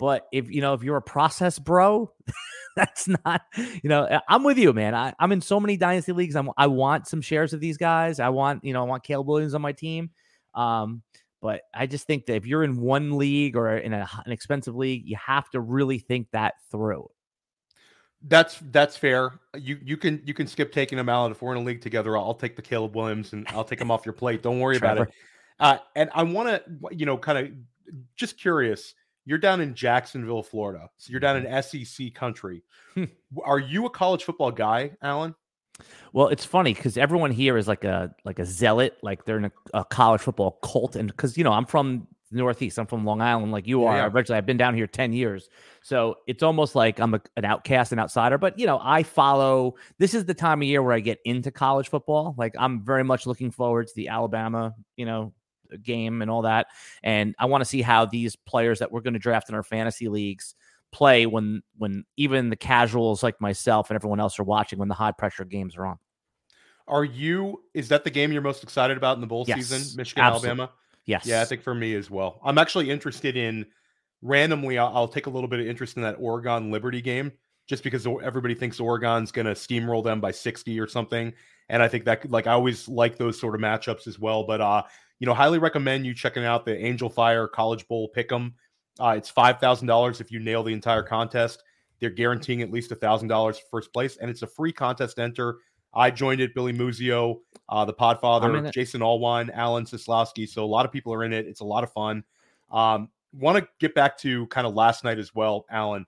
[0.02, 2.12] but if you know if you're a process bro,
[2.76, 4.96] that's not you know I'm with you, man.
[4.96, 6.34] I, I'm in so many dynasty leagues.
[6.34, 8.18] I'm, I want some shares of these guys.
[8.18, 10.10] I want you know I want Caleb Williams on my team.
[10.54, 11.02] Um,
[11.40, 14.74] but I just think that if you're in one league or in a, an expensive
[14.74, 17.08] league, you have to really think that through.
[18.26, 19.38] That's that's fair.
[19.56, 22.16] You you can you can skip taking them out if we're in a league together.
[22.16, 24.42] I'll take the Caleb Williams and I'll take them off your plate.
[24.42, 25.08] Don't worry about it.
[25.60, 27.52] Uh, and I want to you know kind of
[28.16, 28.94] just curious.
[29.24, 31.84] You're down in Jacksonville, Florida, so you're down in mm-hmm.
[31.84, 32.62] SEC country.
[32.94, 33.04] Hmm.
[33.44, 35.34] Are you a college football guy, Alan?
[36.12, 39.46] Well, it's funny because everyone here is like a like a zealot, like they're in
[39.46, 43.04] a, a college football cult, and because you know I'm from the Northeast, I'm from
[43.04, 43.96] Long Island, like you are.
[43.96, 44.06] Yeah.
[44.08, 45.48] Originally, I've been down here ten years,
[45.82, 48.38] so it's almost like I'm a, an outcast, an outsider.
[48.38, 49.74] But you know, I follow.
[49.98, 52.34] This is the time of year where I get into college football.
[52.36, 55.32] Like I'm very much looking forward to the Alabama, you know,
[55.78, 56.68] game and all that,
[57.02, 59.62] and I want to see how these players that we're going to draft in our
[59.62, 60.54] fantasy leagues
[60.92, 64.94] play when when even the casuals like myself and everyone else are watching when the
[64.94, 65.98] high pressure games are on.
[66.86, 67.62] Are you?
[67.74, 69.96] Is that the game you're most excited about in the bowl Yes, season?
[69.96, 70.48] Michigan, absolutely.
[70.50, 70.72] Alabama.
[71.06, 71.26] Yes.
[71.26, 72.40] Yeah, I think for me as well.
[72.44, 73.66] I'm actually interested in
[74.20, 74.78] randomly.
[74.78, 77.32] I'll, I'll take a little bit of interest in that Oregon Liberty game,
[77.66, 81.32] just because everybody thinks Oregon's going to steamroll them by 60 or something,
[81.68, 84.44] and I think that like I always like those sort of matchups as well.
[84.44, 84.82] But uh,
[85.22, 88.54] you know, highly recommend you checking out the Angel Fire College Bowl Pick'em.
[88.98, 91.62] Uh, it's five thousand dollars if you nail the entire contest.
[92.00, 95.22] They're guaranteeing at least a thousand dollars first place, and it's a free contest to
[95.22, 95.58] enter.
[95.94, 96.56] I joined it.
[96.56, 98.72] Billy Muzio, uh, the Podfather.
[98.72, 100.48] Jason Allwine, Alan Seslowsky.
[100.48, 101.46] So a lot of people are in it.
[101.46, 102.24] It's a lot of fun.
[102.72, 106.04] Um, Want to get back to kind of last night as well, Alan.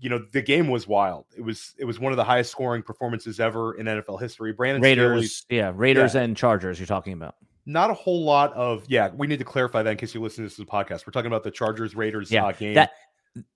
[0.00, 1.26] You know the game was wild.
[1.36, 4.52] It was it was one of the highest scoring performances ever in NFL history.
[4.52, 6.80] Brandon Raiders, yeah, Raiders and Chargers.
[6.80, 7.36] You're talking about.
[7.66, 9.10] Not a whole lot of yeah.
[9.14, 11.06] We need to clarify that in case you listen to this as a podcast.
[11.06, 12.74] We're talking about the Chargers Raiders Yeah, uh, game.
[12.74, 12.92] that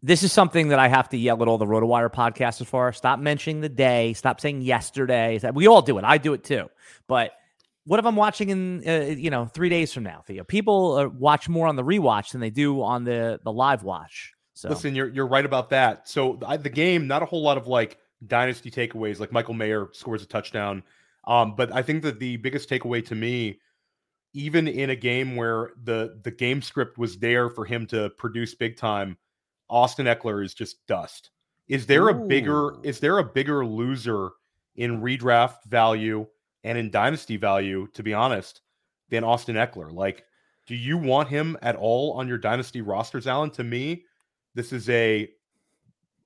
[0.03, 2.93] this is something that I have to yell at all the RotoWire podcasters for.
[2.93, 4.13] Stop mentioning the day.
[4.13, 5.41] Stop saying yesterday.
[5.53, 6.05] We all do it.
[6.05, 6.69] I do it too.
[7.07, 7.33] But
[7.85, 10.45] what if I'm watching in uh, you know three days from now, Theo?
[10.45, 14.35] People uh, watch more on the rewatch than they do on the the live watch.
[14.55, 16.09] So Listen, you're you're right about that.
[16.09, 19.21] So I, the game, not a whole lot of like dynasty takeaways.
[19.21, 20.83] Like Michael Mayer scores a touchdown,
[21.27, 23.61] um, but I think that the biggest takeaway to me,
[24.35, 28.55] even in a game where the the game script was there for him to produce
[28.55, 29.17] big time,
[29.69, 31.31] Austin Ekeler is just dust.
[31.69, 34.31] Is there a bigger is there a bigger loser
[34.77, 36.27] in redraft value
[36.65, 38.63] and in dynasty value, to be honest,
[39.11, 39.93] than Austin Ekeler?
[39.93, 40.25] Like,
[40.67, 43.51] do you want him at all on your dynasty rosters, Alan?
[43.53, 44.05] To me,
[44.55, 45.29] this is a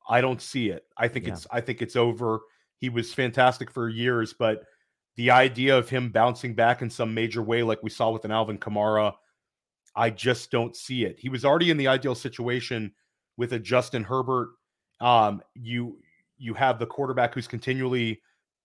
[0.08, 0.84] I don't see it.
[0.96, 1.34] I think Yeah.
[1.34, 2.40] it's I think it's over.
[2.76, 4.64] He was fantastic for years, but
[5.16, 8.30] the idea of him bouncing back in some major way, like we saw with an
[8.30, 9.12] Alvin Kamara,
[9.94, 11.18] I just don't see it.
[11.18, 12.92] He was already in the ideal situation
[13.36, 14.50] with a Justin Herbert.
[15.00, 15.98] Um, you
[16.38, 18.22] you have the quarterback who's continually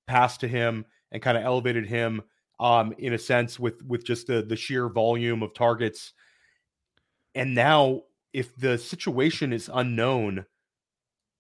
[0.08, 2.22] passed to him and kind of elevated him
[2.60, 6.14] um, in a sense with with just the the sheer volume of targets.
[7.36, 10.46] And now, if the situation is unknown,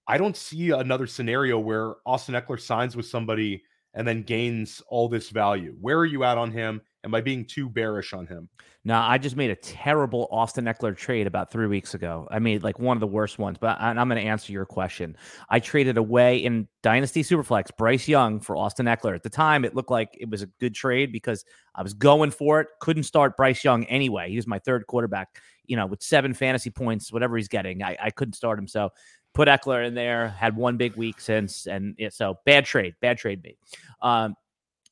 [0.07, 3.63] I don't see another scenario where Austin Ekeler signs with somebody
[3.97, 5.75] and then gains all this value.
[5.81, 6.81] Where are you at on him?
[7.03, 8.47] Am I being too bearish on him?
[8.85, 12.27] Now, I just made a terrible Austin Ekeler trade about three weeks ago.
[12.29, 14.67] I made like one of the worst ones, but I, I'm going to answer your
[14.67, 15.17] question.
[15.49, 19.15] I traded away in Dynasty Superflex Bryce Young for Austin Ekeler.
[19.15, 22.29] At the time, it looked like it was a good trade because I was going
[22.29, 22.67] for it.
[22.79, 24.29] Couldn't start Bryce Young anyway.
[24.29, 27.81] He was my third quarterback, you know, with seven fantasy points, whatever he's getting.
[27.81, 28.67] I, I couldn't start him.
[28.67, 28.91] So
[29.37, 31.67] put Ekeler in there, had one big week since.
[31.67, 33.57] And it, so bad trade, bad trade made.
[34.01, 34.35] Um,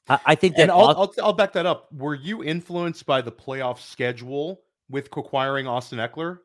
[0.08, 1.91] I, I think that And I'll, I'll I'll back that up.
[1.91, 6.39] Were you influenced by the playoff schedule with acquiring Austin Ekeler?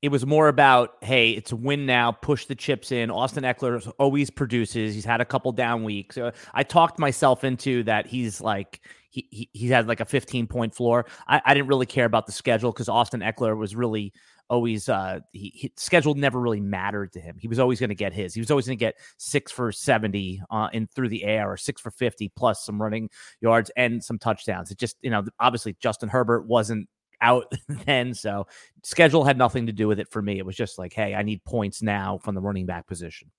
[0.00, 3.92] it was more about hey it's a win now push the chips in austin ekeler
[3.98, 8.40] always produces he's had a couple down weeks Uh, i talked myself into that he's
[8.40, 8.80] like
[9.10, 12.26] he, he, he had like a 15 point floor i, I didn't really care about
[12.26, 14.12] the schedule because austin ekeler was really
[14.50, 17.94] always uh he, he schedule never really mattered to him he was always going to
[17.94, 21.24] get his he was always going to get six for 70 uh in through the
[21.24, 25.10] air or six for 50 plus some running yards and some touchdowns it just you
[25.10, 26.88] know obviously justin herbert wasn't
[27.20, 27.52] out
[27.84, 28.46] then so
[28.82, 30.38] schedule had nothing to do with it for me.
[30.38, 33.30] It was just like, hey, I need points now from the running back position.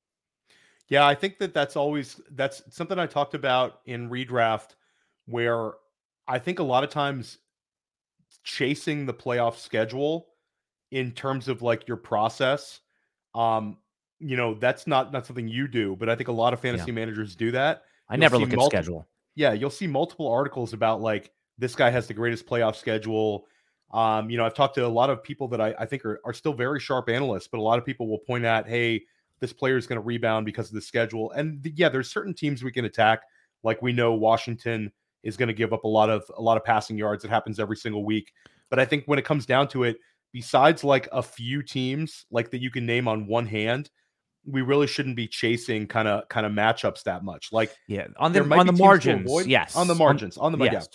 [0.87, 4.75] Yeah, I think that that's always that's something I talked about in redraft
[5.25, 5.73] where
[6.27, 7.37] I think a lot of times
[8.43, 10.27] chasing the playoff schedule
[10.91, 12.79] in terms of like your process
[13.35, 13.77] um
[14.19, 16.91] you know that's not not something you do but I think a lot of fantasy
[16.91, 17.83] managers do that.
[18.09, 19.07] I You'll never look at multi- schedule.
[19.35, 23.45] yeah, you'll see multiple articles about like this guy has the greatest playoff schedule.
[23.91, 26.19] Um, you know, I've talked to a lot of people that I, I think are,
[26.25, 29.03] are still very sharp analysts, but a lot of people will point out, hey,
[29.39, 31.31] this player is going to rebound because of the schedule.
[31.31, 33.21] And th- yeah, there's certain teams we can attack.
[33.63, 34.91] Like we know Washington
[35.23, 37.23] is going to give up a lot of a lot of passing yards.
[37.25, 38.31] It happens every single week.
[38.69, 39.97] But I think when it comes down to it,
[40.31, 43.89] besides like a few teams like that you can name on one hand,
[44.45, 47.49] we really shouldn't be chasing kind of kind of matchups that much.
[47.51, 49.25] Like Yeah, on the on the margins.
[49.25, 49.45] avoid.
[49.47, 50.87] Yes, on the margins, on the mar- yes.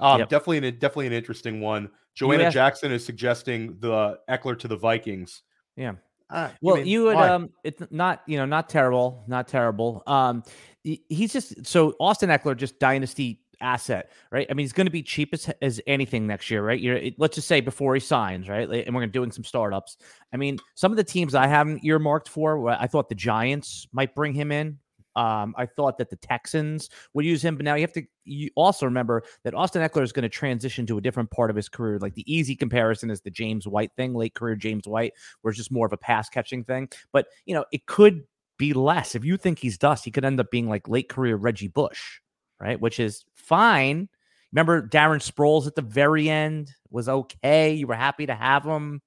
[0.00, 0.12] yeah.
[0.12, 0.28] Um, Yep.
[0.28, 1.90] definitely an definitely an interesting one.
[2.14, 5.42] Joanna asked- Jackson is suggesting the Ekeler to the Vikings.
[5.76, 5.92] Yeah.
[6.30, 7.28] Ah, Well, mean, you would why?
[7.30, 10.02] um it's not, you know, not terrible, not terrible.
[10.06, 10.42] Um
[10.84, 14.46] he's just so Austin Ekeler just dynasty asset, right?
[14.50, 16.80] I mean, he's going to be cheap as, as anything next year, right?
[16.80, 18.68] You're let's just say before he signs, right?
[18.86, 19.96] And we're doing some startups.
[20.32, 24.14] I mean, some of the teams I haven't earmarked for, I thought the Giants might
[24.14, 24.78] bring him in.
[25.16, 28.50] Um, I thought that the Texans would use him, but now you have to you
[28.54, 31.68] also remember that Austin Ekeler is going to transition to a different part of his
[31.68, 31.98] career.
[31.98, 35.58] Like the easy comparison is the James White thing, late career James White, where it's
[35.58, 36.88] just more of a pass catching thing.
[37.12, 38.22] But you know, it could
[38.58, 39.14] be less.
[39.14, 42.20] If you think he's dust, he could end up being like late career Reggie Bush,
[42.60, 42.80] right?
[42.80, 44.08] Which is fine.
[44.52, 47.74] Remember Darren Sproles at the very end was okay.
[47.74, 49.02] You were happy to have him,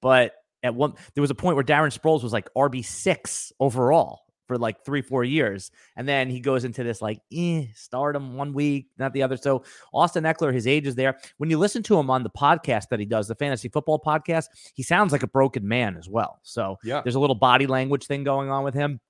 [0.00, 4.24] but at one there was a point where Darren Sproles was like RB six overall
[4.46, 5.70] for like three, four years.
[5.96, 9.36] And then he goes into this like, eh, start him one week, not the other.
[9.36, 11.18] So Austin Ekeler, his age is there.
[11.38, 14.46] When you listen to him on the podcast that he does, the fantasy football podcast,
[14.74, 16.40] he sounds like a broken man as well.
[16.42, 17.00] So yeah.
[17.02, 19.00] there's a little body language thing going on with him.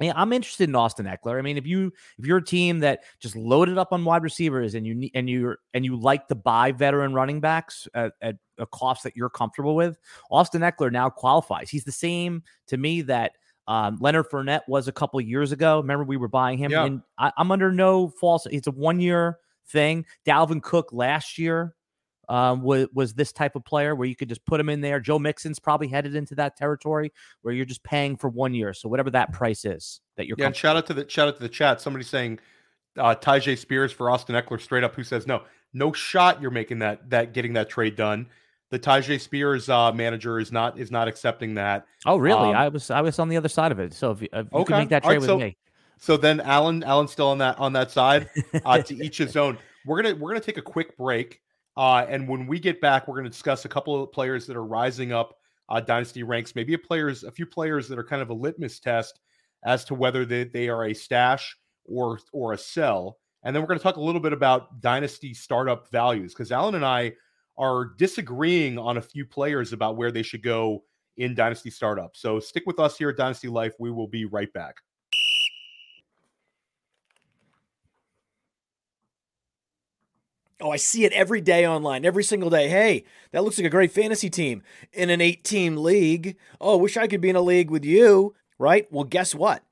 [0.00, 1.38] Yeah, I'm interested in Austin Ekeler.
[1.38, 4.74] I mean, if you if you're a team that just loaded up on wide receivers
[4.74, 8.66] and you and you and you like to buy veteran running backs at, at a
[8.66, 9.98] cost that you're comfortable with,
[10.30, 11.68] Austin Ekeler now qualifies.
[11.68, 13.32] He's the same to me that
[13.66, 15.80] um, Leonard Fournette was a couple years ago.
[15.80, 16.84] Remember, we were buying him, yeah.
[16.84, 18.46] and I, am under no false.
[18.46, 20.06] It's a one year thing.
[20.24, 21.74] Dalvin Cook last year
[22.28, 25.00] um, was was this type of player where you could just put him in there.
[25.00, 27.12] Joe Mixon's probably headed into that territory
[27.42, 28.74] where you're just paying for one year.
[28.74, 30.36] So whatever that price is that you're.
[30.38, 31.80] Yeah, and shout out to the shout out to the chat.
[31.80, 32.38] Somebody saying
[32.96, 34.94] uh, Tyjae Spears for Austin Ekeler straight up.
[34.94, 35.42] Who says no?
[35.72, 36.40] No shot.
[36.40, 38.28] You're making that that getting that trade done
[38.70, 41.86] the Tyjae Spears uh, manager is not is not accepting that.
[42.04, 42.50] Oh, really?
[42.50, 43.94] Um, I was I was on the other side of it.
[43.94, 44.64] So if you, if you okay.
[44.64, 45.56] can make that trade right, with so, me.
[45.98, 48.28] So then Alan Alan's still on that on that side.
[48.64, 49.58] Uh, to each his own.
[49.86, 51.40] We're gonna we're gonna take a quick break,
[51.78, 54.66] uh, and when we get back, we're gonna discuss a couple of players that are
[54.66, 55.36] rising up
[55.68, 56.54] uh, dynasty ranks.
[56.54, 59.20] Maybe a players a few players that are kind of a litmus test
[59.64, 63.18] as to whether they, they are a stash or or a sell.
[63.44, 66.74] And then we're going to talk a little bit about dynasty startup values because Alan
[66.74, 67.12] and I
[67.56, 70.82] are disagreeing on a few players about where they should go
[71.16, 72.16] in Dynasty Startup.
[72.16, 73.74] So stick with us here at Dynasty Life.
[73.78, 74.76] We will be right back.
[80.60, 82.68] Oh, I see it every day online, every single day.
[82.68, 86.36] Hey, that looks like a great fantasy team in an eight team league.
[86.60, 88.90] Oh, wish I could be in a league with you, right?
[88.90, 89.62] Well, guess what?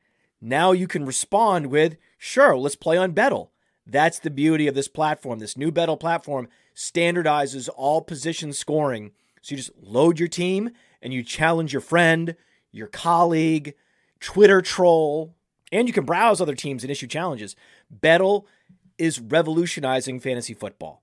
[0.41, 3.51] Now you can respond with, sure, let's play on Bettle.
[3.85, 5.41] That's the beauty of this platform.
[5.41, 9.11] This new Bettle platform standardizes all position scoring.
[9.43, 10.71] So you just load your team
[11.03, 12.37] and you challenge your friend,
[12.71, 13.75] your colleague,
[14.21, 15.35] Twitter troll,
[15.73, 17.57] and you can browse other teams and issue challenges.
[17.91, 18.47] Bettle
[18.99, 21.03] is revolutionizing fantasy football.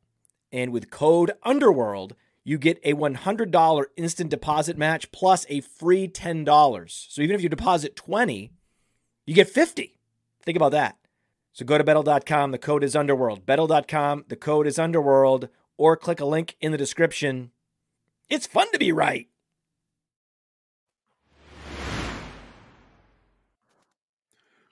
[0.51, 7.09] And with code Underworld, you get a $100 instant deposit match plus a free $10.
[7.09, 8.51] So even if you deposit 20,
[9.25, 9.97] you get 50.
[10.43, 10.97] Think about that.
[11.53, 12.51] So go to Bettle.com.
[12.51, 13.45] The code is Underworld.
[13.45, 14.25] Bettle.com.
[14.27, 15.49] The code is Underworld.
[15.77, 17.51] Or click a link in the description.
[18.29, 19.27] It's fun to be right.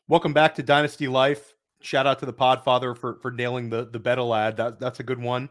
[0.08, 1.56] Welcome back to Dynasty Life.
[1.82, 4.58] Shout out to the Podfather for for nailing the the Bettle ad.
[4.58, 5.50] That that's a good one.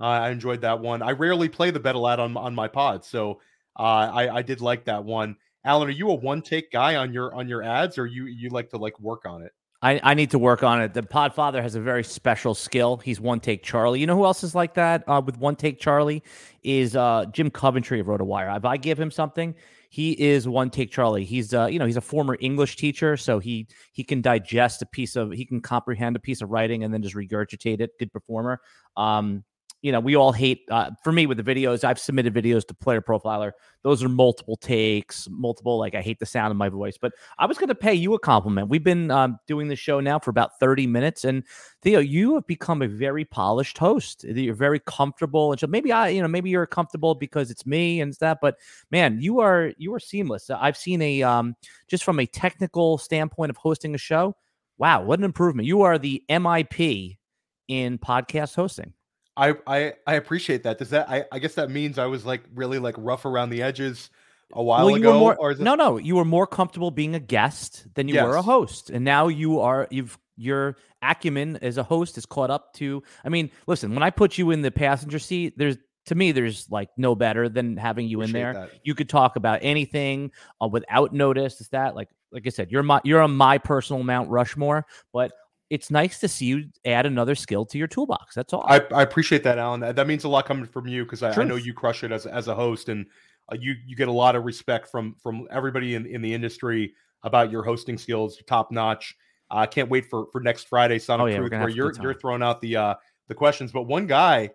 [0.00, 1.02] Uh, I enjoyed that one.
[1.02, 3.40] I rarely play the Bettle ad on on my pod, so
[3.78, 5.36] uh, I I did like that one.
[5.64, 8.50] Alan, are you a one take guy on your on your ads, or you you
[8.50, 9.52] like to like work on it?
[9.84, 10.94] I, I need to work on it.
[10.94, 12.98] The Podfather has a very special skill.
[12.98, 13.98] He's one take Charlie.
[13.98, 16.22] You know who else is like that uh, with one take Charlie?
[16.62, 18.56] Is uh, Jim Coventry of RotoWire.
[18.56, 19.56] If I give him something,
[19.92, 21.26] he is one take Charlie.
[21.26, 24.86] He's uh, you know he's a former English teacher, so he he can digest a
[24.86, 27.90] piece of he can comprehend a piece of writing and then just regurgitate it.
[27.98, 28.58] Good performer.
[28.96, 29.44] Um,
[29.82, 30.62] you know, we all hate.
[30.70, 33.50] Uh, for me, with the videos, I've submitted videos to Player Profiler.
[33.82, 35.76] Those are multiple takes, multiple.
[35.76, 38.14] Like I hate the sound of my voice, but I was going to pay you
[38.14, 38.68] a compliment.
[38.68, 41.42] We've been um, doing the show now for about thirty minutes, and
[41.82, 44.22] Theo, you have become a very polished host.
[44.22, 48.00] You're very comfortable, and so maybe I, you know, maybe you're comfortable because it's me
[48.00, 48.38] and that.
[48.40, 48.58] But
[48.92, 50.48] man, you are you are seamless.
[50.48, 51.56] I've seen a um,
[51.88, 54.36] just from a technical standpoint of hosting a show.
[54.78, 55.66] Wow, what an improvement!
[55.66, 57.18] You are the MIP
[57.66, 58.92] in podcast hosting.
[59.36, 60.78] I I I appreciate that.
[60.78, 63.62] Does that I, I guess that means I was like really like rough around the
[63.62, 64.10] edges
[64.52, 65.18] a while well, ago?
[65.18, 65.60] More, or it...
[65.60, 68.26] No, no, you were more comfortable being a guest than you yes.
[68.26, 72.50] were a host, and now you are you've your acumen as a host is caught
[72.50, 73.02] up to.
[73.24, 76.68] I mean, listen, when I put you in the passenger seat, there's to me, there's
[76.70, 78.52] like no better than having you Appreciate in there.
[78.54, 78.70] That.
[78.82, 81.60] You could talk about anything uh, without notice.
[81.60, 85.32] Is that like like I said, you're my you're on my personal Mount Rushmore, but
[85.72, 88.34] it's nice to see you add another skill to your toolbox.
[88.34, 88.62] That's all.
[88.68, 89.80] I, I appreciate that, Alan.
[89.80, 92.12] That, that, means a lot coming from you because I, I, know you crush it
[92.12, 93.06] as, as a host, and
[93.50, 96.92] uh, you you get a lot of respect from from everybody in, in the industry
[97.22, 99.16] about your hosting skills, top notch.
[99.50, 101.92] I uh, can't wait for for next Friday, Son of oh, yeah, Truth, where you're
[102.02, 102.94] you're throwing out the uh,
[103.28, 103.72] the questions.
[103.72, 104.50] But one guy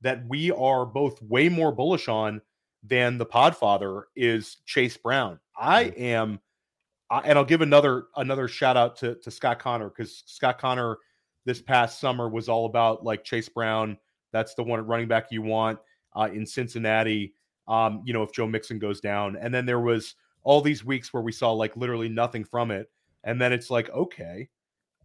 [0.00, 2.42] that we are both way more bullish on
[2.82, 5.38] than the Podfather is Chase Brown.
[5.56, 6.40] I am
[7.10, 10.98] and I'll give another another shout out to to Scott Connor because Scott Connor
[11.44, 13.96] this past summer was all about like Chase Brown.
[14.32, 15.78] That's the one running back you want
[16.14, 17.34] uh, in Cincinnati.
[17.68, 21.12] Um, you know, if Joe Mixon goes down, and then there was all these weeks
[21.12, 22.90] where we saw like literally nothing from it,
[23.24, 24.48] and then it's like okay,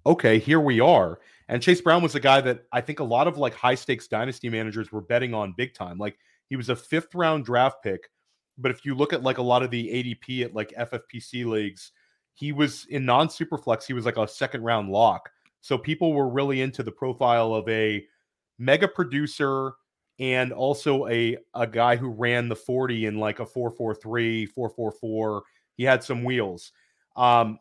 [0.05, 1.19] okay, here we are.
[1.47, 4.07] And Chase Brown was a guy that I think a lot of like high stakes
[4.07, 5.97] dynasty managers were betting on big time.
[5.97, 6.17] Like
[6.49, 8.09] he was a fifth round draft pick
[8.61, 11.91] but if you look at like a lot of the ADP at like FFPC leagues,
[12.33, 15.29] he was in non superflex, he was like a second round lock.
[15.61, 18.03] So people were really into the profile of a
[18.57, 19.73] mega producer
[20.19, 25.43] and also a a guy who ran the 40 in like a 443, 444.
[25.75, 26.71] He had some wheels.
[27.15, 27.59] Um,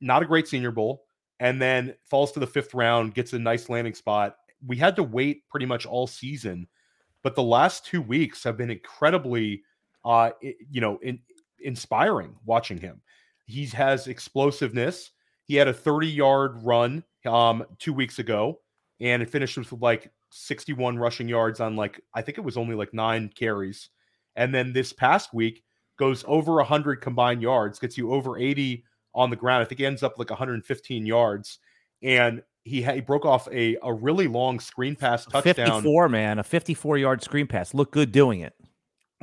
[0.00, 1.04] not a great senior bowl,
[1.40, 4.36] and then falls to the fifth round, gets a nice landing spot.
[4.66, 6.66] We had to wait pretty much all season,
[7.22, 9.62] but the last two weeks have been incredibly
[10.04, 11.18] uh, you know, in,
[11.60, 13.00] inspiring watching him.
[13.46, 15.10] He has explosiveness.
[15.44, 18.60] He had a 30 yard run um, two weeks ago,
[19.00, 22.74] and it finished with like 61 rushing yards on like, I think it was only
[22.74, 23.90] like nine carries.
[24.36, 25.62] And then this past week
[25.98, 28.84] goes over 100 combined yards, gets you over 80
[29.14, 29.62] on the ground.
[29.62, 31.58] I think he ends up like 115 yards.
[32.02, 35.82] And he, he broke off a, a really long screen pass touchdown.
[35.82, 37.74] 54, man, a 54 yard screen pass.
[37.74, 38.54] Look good doing it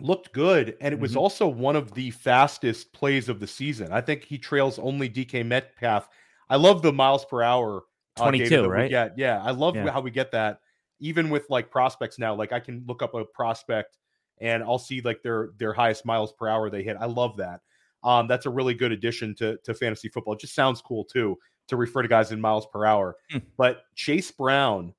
[0.02, 1.20] looked good, and it was mm-hmm.
[1.20, 3.91] also one of the fastest plays of the season.
[3.91, 6.10] I think he trails only DK Metcalf.
[6.50, 7.84] I love the miles per hour.
[8.18, 8.89] Uh, 22, right?
[8.89, 9.41] Yeah, yeah.
[9.43, 9.89] I love yeah.
[9.91, 10.60] how we get that.
[11.00, 13.97] Even with like prospects now, like I can look up a prospect
[14.41, 16.97] and I'll see like their their highest miles per hour they hit.
[17.00, 17.62] I love that.
[18.04, 20.34] Um, that's a really good addition to to fantasy football.
[20.34, 21.38] It just sounds cool too
[21.68, 23.16] to refer to guys in miles per hour.
[23.32, 23.43] Mm.
[23.58, 24.93] But Chase Brown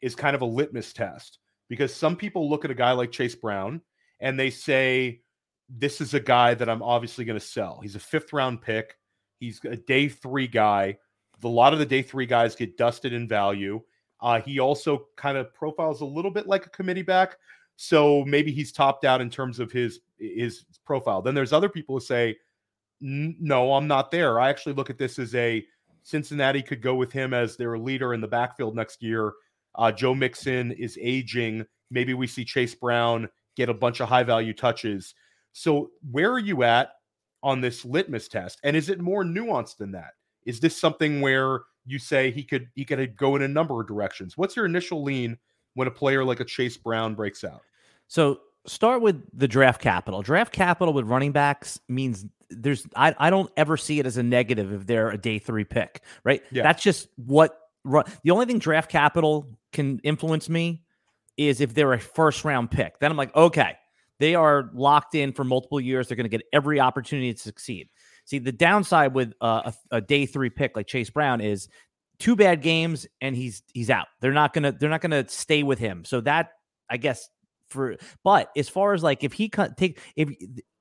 [0.00, 3.34] is kind of a litmus test because some people look at a guy like Chase
[3.34, 3.80] Brown
[4.20, 5.20] and they say,
[5.68, 7.80] This is a guy that I'm obviously going to sell.
[7.82, 8.96] He's a fifth round pick,
[9.40, 10.98] he's a day three guy.
[11.44, 13.80] A lot of the day three guys get dusted in value.
[14.20, 17.36] Uh, he also kind of profiles a little bit like a committee back.
[17.76, 21.22] So maybe he's topped out in terms of his his profile.
[21.22, 22.36] Then there's other people who say,
[23.00, 24.40] no, I'm not there.
[24.40, 25.64] I actually look at this as a
[26.02, 29.32] Cincinnati could go with him as their leader in the backfield next year.
[29.74, 31.64] Uh, Joe Mixon is aging.
[31.90, 33.28] Maybe we see Chase Brown
[33.58, 35.14] get a bunch of high value touches.
[35.52, 36.92] So, where are you at
[37.42, 38.60] on this litmus test?
[38.62, 40.12] And is it more nuanced than that?
[40.46, 43.88] Is this something where you say he could he could go in a number of
[43.88, 44.38] directions?
[44.38, 45.36] What's your initial lean
[45.74, 47.62] when a player like a Chase Brown breaks out?
[48.06, 50.22] So, start with the draft capital.
[50.22, 54.22] Draft capital with running backs means there's I, I don't ever see it as a
[54.22, 56.42] negative if they're a day three pick, right?
[56.52, 56.62] Yeah.
[56.62, 60.84] That's just what the only thing draft capital can influence me
[61.38, 62.98] is if they're a first round pick.
[62.98, 63.76] Then I'm like, okay,
[64.18, 66.08] they are locked in for multiple years.
[66.08, 67.88] They're going to get every opportunity to succeed.
[68.24, 71.68] See, the downside with uh, a, a, day three pick like Chase Brown is
[72.18, 74.08] two bad games and he's he's out.
[74.20, 76.04] They're not gonna they're not gonna stay with him.
[76.04, 76.50] So that
[76.90, 77.30] I guess
[77.70, 80.30] for but as far as like if he take if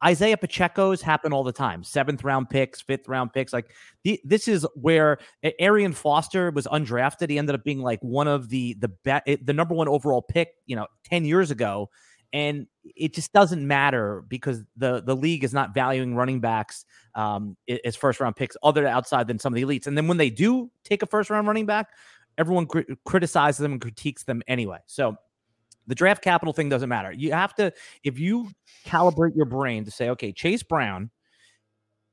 [0.04, 3.72] Isaiah Pacheco's happen all the time seventh round picks fifth round picks like
[4.04, 5.18] the, this is where
[5.60, 7.30] Arian Foster was undrafted.
[7.30, 10.50] He ended up being like one of the the bet the number one overall pick
[10.66, 11.90] you know 10 years ago.
[12.34, 16.86] And it just doesn't matter because the the league is not valuing running backs
[17.16, 19.88] um as first round picks other outside than some of the elites.
[19.88, 21.88] And then when they do take a first round running back
[22.38, 24.78] everyone cr- criticizes them and critiques them anyway.
[24.86, 25.18] So
[25.88, 27.12] the draft capital thing doesn't matter.
[27.12, 27.72] You have to,
[28.04, 28.50] if you
[28.86, 31.10] calibrate your brain to say, okay, Chase Brown,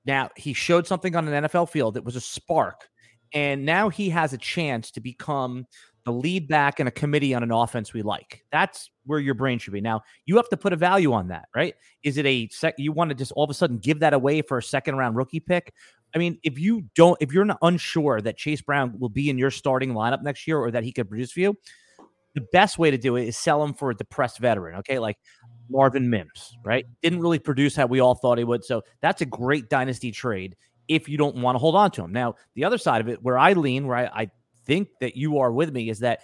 [0.06, 2.88] now he showed something on an NFL field that was a spark.
[3.32, 5.66] And now he has a chance to become
[6.04, 8.44] the lead back in a committee on an offense we like.
[8.52, 9.80] That's where your brain should be.
[9.80, 11.74] Now, you have to put a value on that, right?
[12.02, 12.74] Is it a sec?
[12.78, 15.16] You want to just all of a sudden give that away for a second round
[15.16, 15.72] rookie pick?
[16.14, 19.38] I mean, if you don't, if you're not unsure that Chase Brown will be in
[19.38, 21.56] your starting lineup next year or that he could produce for you,
[22.34, 24.76] the best way to do it is sell him for a depressed veteran.
[24.80, 25.16] Okay, like
[25.70, 26.84] Marvin Mims, right?
[27.02, 28.64] Didn't really produce how we all thought he would.
[28.64, 30.56] So that's a great dynasty trade
[30.88, 32.12] if you don't want to hold on to him.
[32.12, 34.30] Now, the other side of it, where I lean, where I, I
[34.66, 36.20] think that you are with me, is that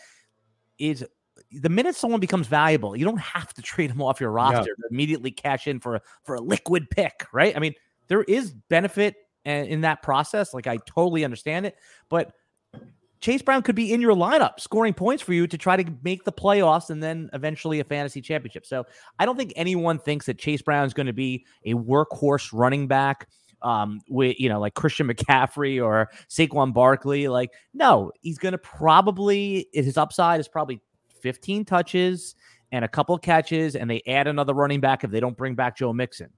[0.79, 1.05] is
[1.53, 4.83] the minute someone becomes valuable, you don't have to trade them off your roster to
[4.91, 7.57] immediately cash in for a for a liquid pick, right?
[7.57, 7.75] I mean,
[8.09, 10.53] there is benefit eh, in that process.
[10.53, 11.77] Like I totally understand it,
[12.09, 12.33] but
[13.21, 16.25] Chase Brown could be in your lineup scoring points for you to try to make
[16.25, 18.64] the playoffs and then eventually a fantasy championship.
[18.64, 18.85] So
[19.18, 22.87] I don't think anyone thinks that Chase Brown is going to be a workhorse running
[22.87, 23.29] back
[23.62, 27.29] um with you know like Christian McCaffrey or Saquon Barkley.
[27.29, 30.81] Like, no, he's gonna probably his upside is probably
[31.21, 32.35] 15 touches
[32.73, 35.77] and a couple catches, and they add another running back if they don't bring back
[35.77, 36.31] Joe Mixon.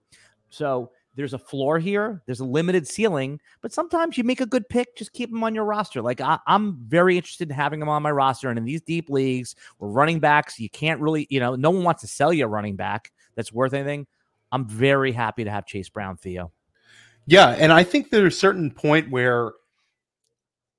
[0.49, 4.69] So there's a floor here, there's a limited ceiling, but sometimes you make a good
[4.69, 6.01] pick, just keep him on your roster.
[6.01, 8.49] Like I, am very interested in having him on my roster.
[8.49, 11.85] And in these deep leagues where running backs, you can't really, you know, no one
[11.85, 14.07] wants to sell you a running back that's worth anything.
[14.51, 16.53] I'm very happy to have Chase Brown, Theo.
[17.27, 19.53] Yeah, and I think there's a certain point where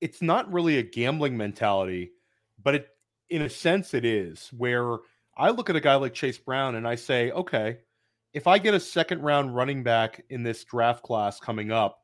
[0.02, 2.12] it's not really a gambling mentality,
[2.62, 2.88] but it
[3.30, 4.98] in a sense it is where
[5.36, 7.78] I look at a guy like Chase Brown and I say, okay,
[8.34, 12.04] if I get a second round running back in this draft class coming up,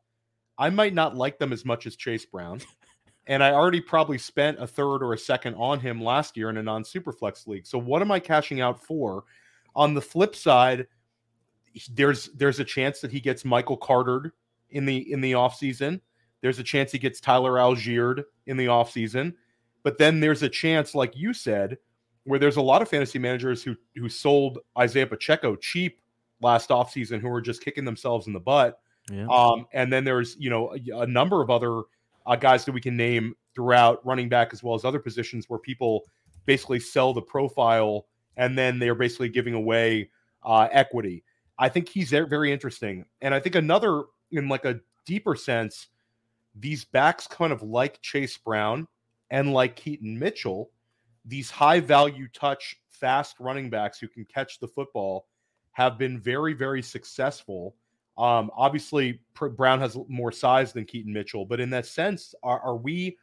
[0.58, 2.62] I might not like them as much as Chase Brown.
[3.28, 6.58] and I already probably spent a third or a second on him last year in
[6.58, 7.66] a non superflex league.
[7.66, 9.24] So what am I cashing out for?
[9.76, 10.88] On the flip side,
[11.92, 14.32] there's there's a chance that he gets Michael Cartered
[14.70, 16.02] in the in the offseason.
[16.42, 19.34] There's a chance he gets Tyler Allgeier in the offseason.
[19.84, 21.78] But then there's a chance, like you said,
[22.26, 26.02] where there's a lot of fantasy managers who who sold Isaiah Pacheco cheap
[26.42, 28.80] last offseason who were just kicking themselves in the butt.
[29.12, 29.28] Yeah.
[29.28, 31.82] Um, and then there's you know a, a number of other
[32.26, 35.60] uh, guys that we can name throughout running back as well as other positions where
[35.60, 36.04] people
[36.46, 38.06] basically sell the profile
[38.38, 40.10] and then they're basically giving away
[40.44, 41.24] uh, equity.
[41.58, 45.88] I think he's very interesting, and I think another in like a deeper sense,
[46.56, 48.88] these backs kind of like Chase Brown
[49.30, 50.70] and like Keaton Mitchell,
[51.26, 55.26] these high value touch fast running backs who can catch the football
[55.80, 57.74] have been very, very successful.
[58.18, 62.76] Um, obviously, Brown has more size than Keaton Mitchell, but in that sense, are, are
[62.76, 63.18] we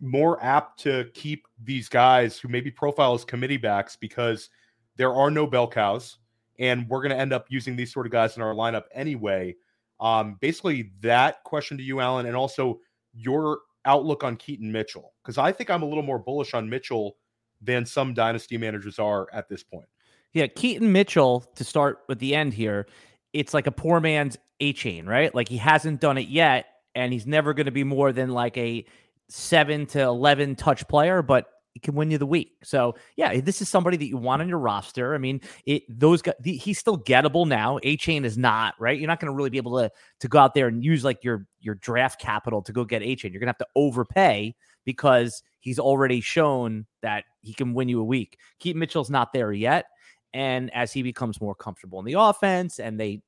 [0.00, 4.50] more apt to keep these guys who maybe profile as committee backs because
[4.96, 6.18] there are no bell cows,
[6.58, 9.54] and we're going to end up using these sort of guys in our lineup anyway?
[10.00, 12.80] Um, basically, that question to you, Alan, and also
[13.14, 17.16] your outlook on Keaton Mitchell, because I think I'm a little more bullish on Mitchell
[17.60, 19.86] than some dynasty managers are at this point.
[20.32, 22.86] Yeah, Keaton Mitchell to start with the end here.
[23.32, 25.34] It's like a poor man's Achane, right?
[25.34, 28.56] Like he hasn't done it yet, and he's never going to be more than like
[28.56, 28.84] a
[29.28, 32.52] seven to eleven touch player, but he can win you the week.
[32.64, 35.14] So yeah, this is somebody that you want on your roster.
[35.14, 37.78] I mean, it those guys, he's still gettable now.
[37.78, 38.98] Achane is not right.
[38.98, 41.22] You're not going to really be able to to go out there and use like
[41.22, 43.32] your your draft capital to go get Achane.
[43.32, 44.54] You're going to have to overpay
[44.84, 48.38] because he's already shown that he can win you a week.
[48.58, 49.86] Keaton Mitchell's not there yet.
[50.32, 53.22] And as he becomes more comfortable in the offense and they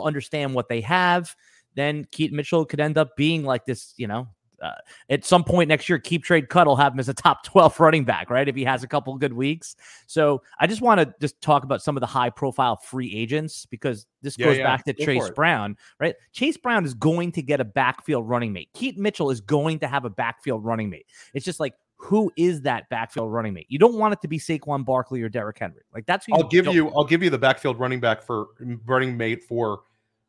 [0.00, 1.34] understand what they have,
[1.74, 4.28] then Keaton Mitchell could end up being like this, you know,
[4.62, 4.70] uh,
[5.10, 7.80] at some point next year, keep trade cut will have him as a top 12
[7.80, 8.48] running back, right?
[8.48, 9.74] If he has a couple good weeks.
[10.06, 13.66] So I just want to just talk about some of the high profile free agents
[13.66, 14.64] because this yeah, goes yeah.
[14.64, 16.14] back to Go Chase Brown, right?
[16.32, 18.68] Chase Brown is going to get a backfield running mate.
[18.72, 21.06] Keaton Mitchell is going to have a backfield running mate.
[21.34, 23.66] It's just like, who is that backfield running mate?
[23.68, 25.82] You don't want it to be Saquon Barkley or Derrick Henry.
[25.94, 28.48] Like that's I'll give you I'll give you the backfield running back for
[28.86, 29.82] running mate for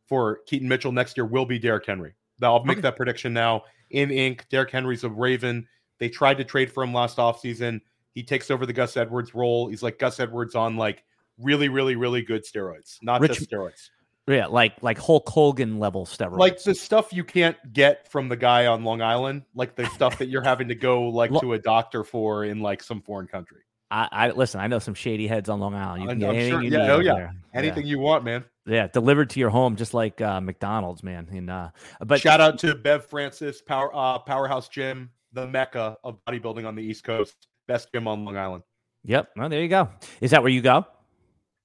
[0.07, 2.13] for Keaton Mitchell next year will be Derrick Henry.
[2.41, 2.81] I'll make okay.
[2.81, 4.45] that prediction now in ink.
[4.49, 5.67] Derrick Henry's a Raven.
[5.97, 7.81] They tried to trade for him last offseason.
[8.13, 9.67] He takes over the Gus Edwards role.
[9.67, 11.03] He's like Gus Edwards on like
[11.39, 13.89] really, really, really good steroids, not Rich, just steroids.
[14.27, 16.37] Yeah, like like Hulk Hogan level steroids.
[16.37, 20.17] Like the stuff you can't get from the guy on Long Island, like the stuff
[20.19, 23.59] that you're having to go like to a doctor for in like some foreign country.
[23.91, 24.61] I, I listen.
[24.61, 26.03] I know some shady heads on Long Island.
[26.03, 26.63] You can get anything sure.
[26.63, 26.89] you yeah, need.
[26.89, 27.35] Oh yeah, there.
[27.53, 27.91] anything yeah.
[27.91, 28.45] you want, man.
[28.65, 31.27] Yeah, delivered to your home, just like uh, McDonald's, man.
[31.29, 31.69] And uh,
[31.99, 36.75] but shout out to Bev Francis, Power uh, Powerhouse Gym, the mecca of bodybuilding on
[36.75, 38.63] the East Coast, best gym on Long Island.
[39.03, 39.31] Yep.
[39.35, 39.89] Well, there you go.
[40.21, 40.85] Is that where you go?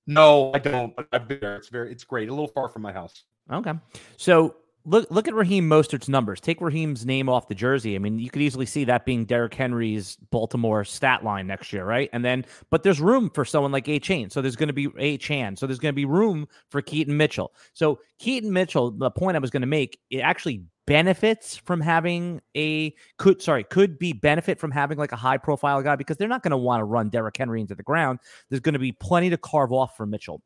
[0.08, 0.96] No, I don't.
[0.96, 1.56] But I've been there.
[1.56, 2.28] It's very, it's great.
[2.28, 3.24] A little far from my house.
[3.52, 3.72] Okay.
[4.16, 4.56] So
[4.86, 6.40] look look at Raheem Mostert's numbers.
[6.40, 7.94] Take Raheem's name off the jersey.
[7.94, 11.84] I mean, you could easily see that being Derrick Henry's Baltimore stat line next year,
[11.84, 12.08] right?
[12.12, 14.32] And then, but there's room for someone like Achane.
[14.32, 15.58] So there's going to be Achane.
[15.58, 17.52] So there's going to be room for Keaton Mitchell.
[17.74, 22.40] So Keaton Mitchell, the point I was going to make, it actually benefits from having
[22.56, 26.28] a could sorry could be benefit from having like a high profile guy because they're
[26.28, 28.18] not going to want to run Derrick Henry into the ground.
[28.48, 30.42] There's going to be plenty to carve off for Mitchell.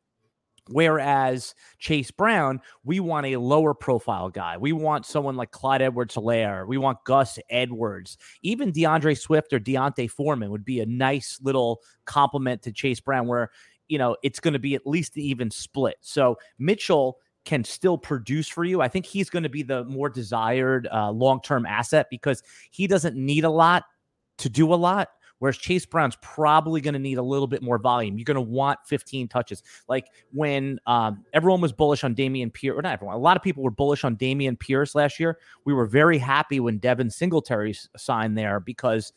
[0.69, 4.57] Whereas Chase Brown, we want a lower profile guy.
[4.57, 6.65] We want someone like Clyde Edwards Helaire.
[6.67, 8.17] We want Gus Edwards.
[8.43, 13.27] Even D'Andre Swift or D'Onta Foreman would be a nice little compliment to Chase Brown,
[13.27, 13.51] where,
[13.89, 15.97] you know, it's going to be at least even split.
[15.99, 18.81] So Mitchell can still produce for you.
[18.81, 22.87] I think he's going to be the more desired uh, long term asset because he
[22.87, 23.83] doesn't need a lot
[24.39, 25.09] to do a lot.
[25.39, 28.17] Whereas Chase Brown's probably going to need a little bit more volume.
[28.17, 29.61] You're going to want 15 touches.
[29.89, 33.43] Like when um, everyone was bullish on Dameon Pierce, or not everyone, a lot of
[33.43, 35.37] people were bullish on Dameon Pierce last year.
[35.65, 39.11] We were very happy when Devin Singletary signed there because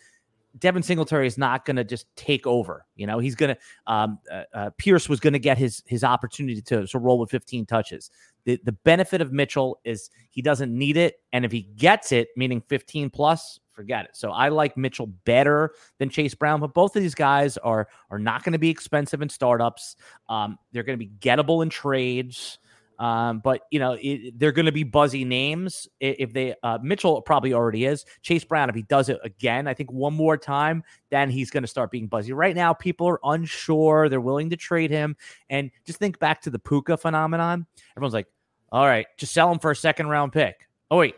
[0.58, 2.84] Devin Singletary is not going to just take over.
[2.94, 6.04] You know, he's going to um, uh, uh, Pierce was going to get his his
[6.04, 8.10] opportunity to, to roll with 15 touches.
[8.44, 12.28] The the benefit of Mitchell is he doesn't need it, and if he gets it,
[12.36, 14.16] meaning 15 plus, forget it.
[14.16, 18.18] So I like Mitchell better than Chase Brown, but both of these guys are are
[18.18, 19.96] not going to be expensive in startups.
[20.28, 22.58] Um, they're going to be gettable in trades.
[22.98, 27.20] Um, but you know it, they're going to be buzzy names if they uh, Mitchell
[27.22, 28.04] probably already is.
[28.22, 31.62] Chase Brown if he does it again I think one more time then he's going
[31.62, 32.32] to start being buzzy.
[32.32, 34.08] Right now people are unsure.
[34.08, 35.16] They're willing to trade him.
[35.50, 37.66] And just think back to the Puka phenomenon.
[37.96, 38.28] Everyone's like
[38.72, 40.68] all right just sell him for a second round pick.
[40.90, 41.14] Oh wait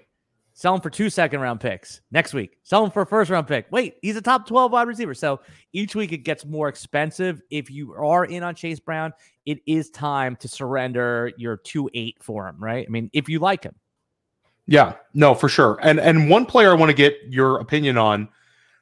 [0.59, 2.59] Sell him for two second round picks next week.
[2.65, 3.67] Sell him for a first round pick.
[3.71, 5.15] Wait, he's a top 12 wide receiver.
[5.15, 5.39] So
[5.73, 7.41] each week it gets more expensive.
[7.49, 9.13] If you are in on Chase Brown,
[9.47, 12.85] it is time to surrender your 2 8 for him, right?
[12.85, 13.77] I mean, if you like him.
[14.67, 15.79] Yeah, no, for sure.
[15.81, 18.29] And and one player I want to get your opinion on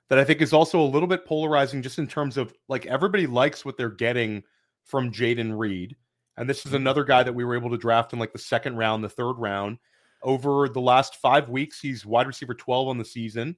[0.08, 3.26] that I think is also a little bit polarizing just in terms of like everybody
[3.26, 4.42] likes what they're getting
[4.84, 5.94] from Jayden Reed.
[6.38, 6.76] And this is mm-hmm.
[6.76, 9.34] another guy that we were able to draft in like the second round, the third
[9.34, 9.76] round.
[10.22, 13.56] Over the last five weeks, he's wide receiver 12 on the season.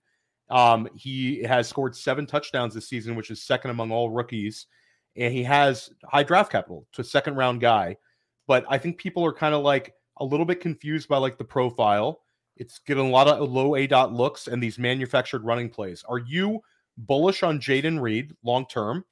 [0.51, 4.67] Um, he has scored seven touchdowns this season, which is second among all rookies.
[5.17, 7.97] And he has high draft capital to a second round guy.
[8.47, 11.45] But I think people are kind of like a little bit confused by like the
[11.45, 12.21] profile.
[12.57, 16.05] It's getting a lot of low aDOT looks and these manufactured running plays.
[16.09, 16.61] Are you
[16.97, 19.05] bullish on Jayden Reed long term?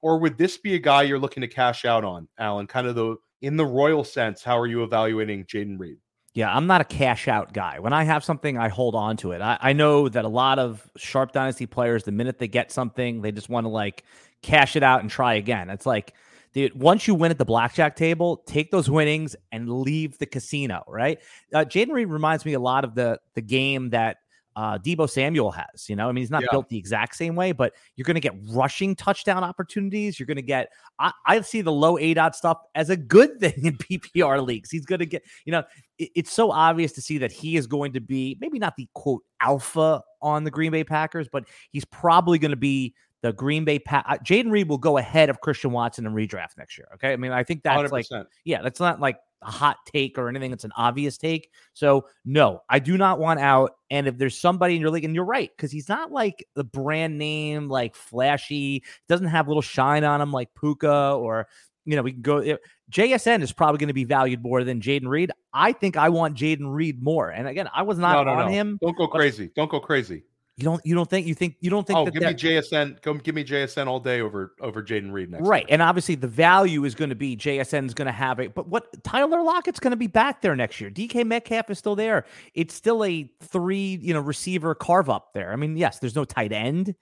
[0.00, 2.66] Or would this be a guy you're looking to cash out on, Alan?
[2.66, 5.98] Kind of the in the royal sense, how are you evaluating Jayden Reed?
[6.34, 7.78] Yeah, I'm not a cash out guy.
[7.78, 9.42] When I have something, I hold on to it.
[9.42, 13.20] I, I, know that a lot of sharp dynasty players, the minute they get something,
[13.20, 14.04] they just want to like
[14.40, 15.68] cash it out and try again.
[15.68, 16.14] It's like,
[16.54, 20.82] dude, once you win at the blackjack table, take those winnings and leave the casino,
[20.88, 21.18] right?
[21.52, 24.18] Uh, Jayden Reed reminds me a lot of the the game that
[24.56, 25.88] uh, Deebo Samuel has.
[25.88, 26.48] You know, I mean, he's not yeah.
[26.50, 30.18] built the exact same way, but you're going to get rushing touchdown opportunities.
[30.18, 33.64] You're going to get, I, I, see the low aDOT stuff as a good thing
[33.64, 34.70] in PPR leagues.
[34.70, 35.62] He's going to get, you know,
[35.98, 38.88] it, it's so obvious to see that he is going to be maybe not the
[38.94, 43.64] quote alpha on the Green Bay Packers, but he's probably going to be the Green
[43.64, 46.88] Bay pa- uh, Jayden Reed will go ahead of Christian Watson in redraft next year.
[46.94, 47.12] Okay.
[47.12, 47.92] I mean, I think that's 100%.
[47.92, 48.06] like,
[48.44, 50.52] yeah, that's not like a hot take or anything.
[50.52, 51.50] It's an obvious take.
[51.72, 53.76] So no, I do not want out.
[53.90, 56.64] And if there's somebody in your league, and you're right, because he's not like the
[56.64, 61.48] brand name, like flashy, doesn't have little shine on him like Puka or
[61.84, 62.38] you know, we can go.
[62.38, 62.56] Eh,
[62.90, 65.32] JSN is probably going to be valued more than Jayden Reed.
[65.52, 67.30] I think I want Jayden Reed more.
[67.30, 68.52] And again, I was not no, no, on no.
[68.52, 68.78] him.
[68.80, 69.50] Don't go crazy.
[69.54, 70.24] Don't go crazy.
[70.56, 73.16] You don't you don't think you think you don't think oh give me JSN come
[73.18, 75.68] give me JSN all day over over Jayden Reed next right year.
[75.70, 78.68] and obviously the value is going to be JSN is going to have it but
[78.68, 82.26] what Tyler Lockett's going to be back there next year DK Metcalf is still there
[82.52, 86.26] it's still a three you know receiver carve up there I mean yes there's no
[86.26, 86.94] tight end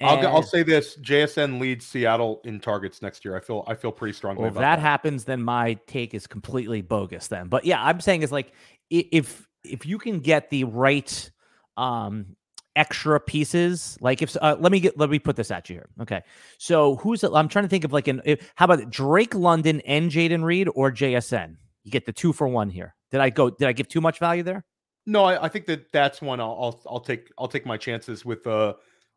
[0.00, 3.36] I'll, I'll say this: JSN leads Seattle in targets next year.
[3.36, 4.40] I feel I feel pretty strongly.
[4.40, 7.28] Well, if that, that happens, then my take is completely bogus.
[7.28, 8.52] Then, but yeah, I'm saying is like
[8.90, 11.30] if if you can get the right
[11.76, 12.36] um
[12.76, 13.98] extra pieces?
[14.00, 15.88] Like if uh, let me get let me put this at you here.
[16.00, 16.22] Okay.
[16.58, 20.10] So who's i'm trying to think of like an if, how about drake london and
[20.10, 22.94] jayden reed or jsn you get the two for one here.
[23.10, 24.64] Did i go did i give too much value there?
[25.06, 28.24] No i, I think that that's one I'll, I'll, I'll take i'll take my chances
[28.24, 28.74] with uh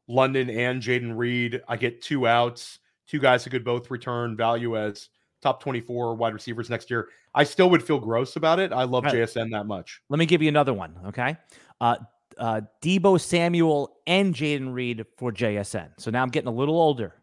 [0.07, 1.61] london and jayden reed.
[1.67, 2.79] I get two outs.
[3.07, 5.09] Two guys who could both return value as
[5.43, 7.09] top 24 wide receivers next year.
[7.35, 8.73] I still would feel gross about it.
[8.73, 9.13] I love right.
[9.13, 10.01] jsn that much.
[10.09, 11.37] Let me give you another one okay?
[11.79, 11.97] Uh,
[12.37, 15.89] uh, Deebo Samuel and Jayden Reed for JSN.
[15.97, 17.13] So now I'm getting a little older.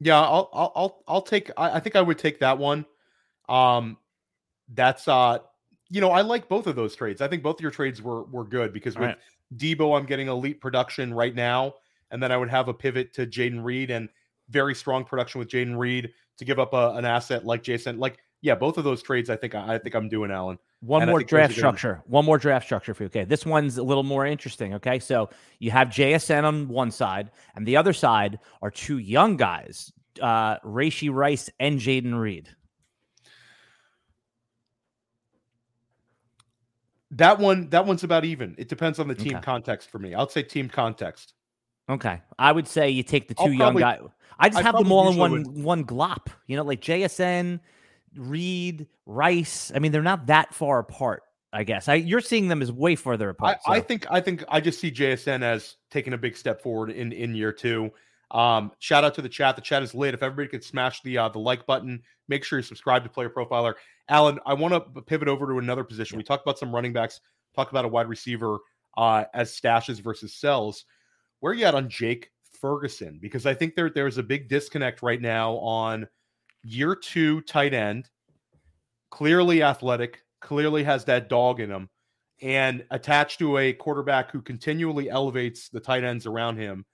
[0.00, 1.50] Yeah, I'll I'll I'll, I'll take.
[1.56, 2.86] I, I, think I would take that one.
[3.48, 3.98] Um,
[4.72, 5.38] that's uh,
[5.90, 7.20] you know, I like both of those trades.
[7.20, 9.18] I think both of your trades were were good because with right.
[9.56, 11.74] Deebo, I'm getting elite production right now,
[12.10, 14.08] and then I would have a pivot to Jayden Reed and
[14.48, 17.98] very strong production with Jayden Reed to give up a, an asset like Jason.
[17.98, 20.58] Like, yeah, both of those trades, I think I think I'm doing, Alan.
[20.80, 22.02] One and more draft structure.
[22.06, 23.08] One more draft structure for you.
[23.08, 23.24] Okay.
[23.24, 24.74] This one's a little more interesting.
[24.74, 24.98] Okay.
[24.98, 25.28] So
[25.58, 30.58] you have JSN on one side, and the other side are two young guys, uh,
[30.60, 32.48] Rashee Rice and Jayden Reed.
[37.12, 38.54] That one, that one's about even.
[38.56, 39.44] It depends on the team okay.
[39.44, 40.14] context for me.
[40.14, 41.34] I'll say team context.
[41.88, 42.20] Okay.
[42.38, 44.00] I would say you take the 2 young guys.
[44.38, 45.62] I just I have them all in one would.
[45.62, 46.28] one glop.
[46.46, 47.60] You know, like JSN,
[48.16, 49.72] Reed, Rice.
[49.74, 51.22] I mean, they're not that far apart.
[51.52, 53.58] I guess I, you're seeing them as way further apart.
[53.66, 53.76] I, so.
[53.76, 57.12] I, think I think I just see JSN as taking a big step forward in
[57.12, 57.90] in year two.
[58.30, 59.56] Um, shout out to the chat.
[59.56, 60.14] The chat is lit.
[60.14, 63.30] If everybody could smash the uh, the like button, make sure you subscribe to Player
[63.30, 63.74] Profiler.
[64.08, 66.16] Alan, I want to pivot over to another position.
[66.16, 66.18] Yeah.
[66.18, 67.20] We talked about some running backs.
[67.56, 68.58] Talk about a wide receiver
[68.96, 70.84] uh, as stashes versus sells.
[71.40, 72.30] Where are you at on Jake
[72.60, 76.06] Ferguson because I think there there's a big disconnect right now on
[76.62, 78.08] year two tight end,
[79.10, 81.88] clearly athletic, clearly has that dog in him,
[82.42, 86.84] and attached to a quarterback who continually elevates the tight ends around him.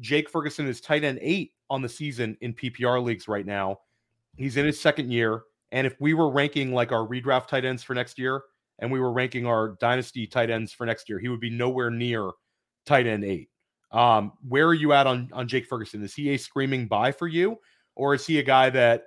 [0.00, 3.78] Jake Ferguson is tight end eight on the season in PPR leagues right now.
[4.36, 5.42] He's in his second year.
[5.70, 8.42] And if we were ranking like our redraft tight ends for next year
[8.78, 11.90] and we were ranking our dynasty tight ends for next year, he would be nowhere
[11.90, 12.30] near
[12.84, 13.48] tight end eight.
[13.90, 16.02] Um, where are you at on, on Jake Ferguson?
[16.02, 17.58] Is he a screaming buy for you?
[17.94, 19.04] Or is he a guy that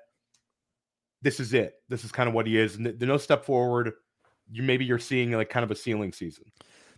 [1.22, 1.76] this is it?
[1.90, 2.76] This is kind of what he is.
[2.76, 3.94] And no step forward,
[4.52, 6.46] you maybe you're seeing like kind of a ceiling season.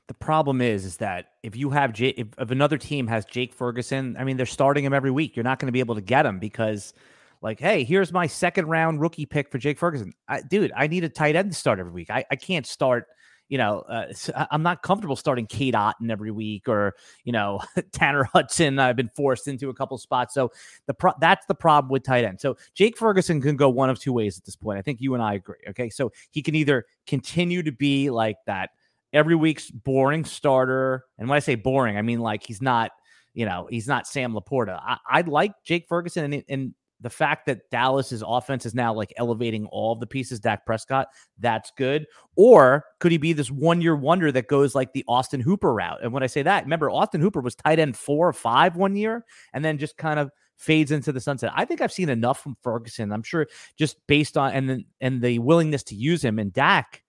[0.08, 4.16] The problem is, is that if you have if, if another team has Jake Ferguson,
[4.18, 5.36] I mean, they're starting him every week.
[5.36, 6.94] You're not going to be able to get him because,
[7.42, 10.14] like, hey, here's my second round rookie pick for Jake Ferguson.
[10.30, 12.10] I, dude, I need a tight end to start every week.
[12.10, 13.08] I, I can't start
[13.50, 14.12] you know, uh,
[14.52, 18.80] I'm not comfortable starting Cade Otton every week or, you know, Tanner Hudson.
[18.80, 20.34] I've been forced into a couple spots.
[20.34, 20.52] So
[20.86, 22.42] the pro- that's the problem with tight end.
[22.42, 24.80] So Jake Ferguson can go one of two ways at this point.
[24.80, 25.64] I think you and I agree.
[25.70, 25.90] Okay.
[25.90, 28.72] So he can either continue to be like that
[29.14, 31.06] every week's boring starter.
[31.18, 32.92] And when I say boring, I mean like he's not,
[33.34, 34.80] you know, he's not Sam LaPorta.
[34.82, 39.14] I, I like Jake Ferguson and, and the fact that Dallas's offense is now like
[39.18, 41.08] elevating all of the pieces, Dak Prescott,
[41.40, 42.06] that's good.
[42.36, 46.04] Or could he be this one year wonder that goes like the Austin Hooper route?
[46.04, 48.96] And when I say that, remember Austin Hooper was tight end four or five one
[48.96, 51.52] year and then just kind of fades into the sunset.
[51.56, 53.12] I think I've seen enough from Ferguson.
[53.12, 57.04] I'm sure just based on and then and the willingness to use him and Dak,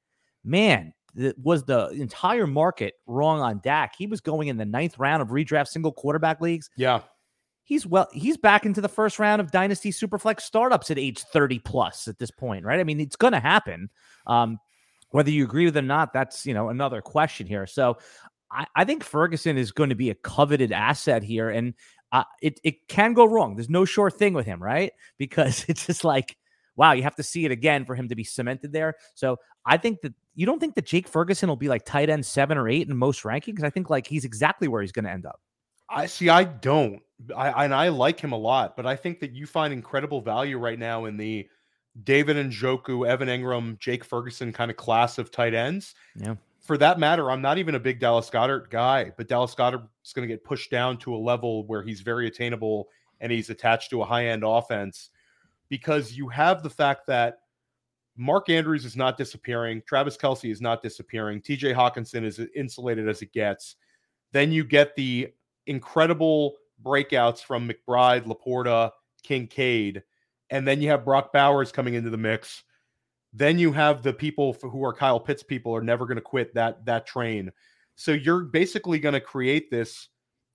[0.45, 0.93] man,
[1.43, 3.95] was the entire market wrong on Dak.
[3.97, 6.69] He was going in the ninth round of redraft single quarterback leagues.
[6.77, 7.01] Yeah
[7.69, 11.59] he's well he's back into the first round of dynasty superflex startups at age 30
[11.61, 12.81] plus at this point right?
[12.81, 13.91] I mean it's going to happen.
[14.27, 14.59] Um,
[15.11, 17.67] whether you agree with it or not that's you know another question here.
[17.67, 17.99] So
[18.51, 21.75] i, I think ferguson is going to be a coveted asset here and
[22.11, 23.55] uh, it, it can go wrong.
[23.55, 24.93] There's no sure thing with him right?
[25.19, 26.37] Because it's just like
[26.75, 28.95] wow you have to see it again for him to be cemented there.
[29.15, 32.25] So i think that you don't think that jake ferguson will be like tight end
[32.25, 33.63] seven or eight in most rankings?
[33.63, 35.41] I think like he's exactly where he's going to end up
[35.89, 36.29] I see.
[36.29, 37.03] I don't.
[37.37, 40.59] I and I like him a lot, but I think that you find incredible value
[40.59, 41.49] right now in the
[42.05, 45.95] David Njoku, Evan Engram, Jake Ferguson kind of class of tight ends.
[46.15, 46.37] Yeah.
[46.61, 50.13] For that matter, I'm not even a big Dallas Goedert guy, but Dallas Goedert is
[50.13, 52.89] going to get pushed down to a level where he's very attainable
[53.21, 55.11] and he's attached to a high end offense
[55.69, 57.41] because you have the fact that
[58.17, 63.23] Mark Andrews is not disappearing, Travis Kelce is not disappearing, TJ Hockenson is insulated as
[63.23, 63.77] it gets.
[64.33, 65.33] Then you get the
[65.69, 68.91] incredible breakouts from McBride, LaPorta,
[69.23, 70.03] Kincaid,
[70.51, 72.63] and then you have Brock Bowers coming into the mix.
[73.33, 76.55] Then you have the people who are Kyle Pitts people are never going to quit
[76.55, 77.53] that that train.
[77.95, 80.09] So you're basically going to create this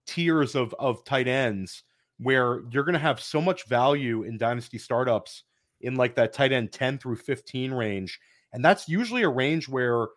[0.05, 1.83] tiers of of tight ends
[2.17, 5.43] where you're going to have so much value in dynasty startups
[5.81, 8.19] in like that tight end 10 through 15 range.
[8.53, 10.07] And that's usually a range where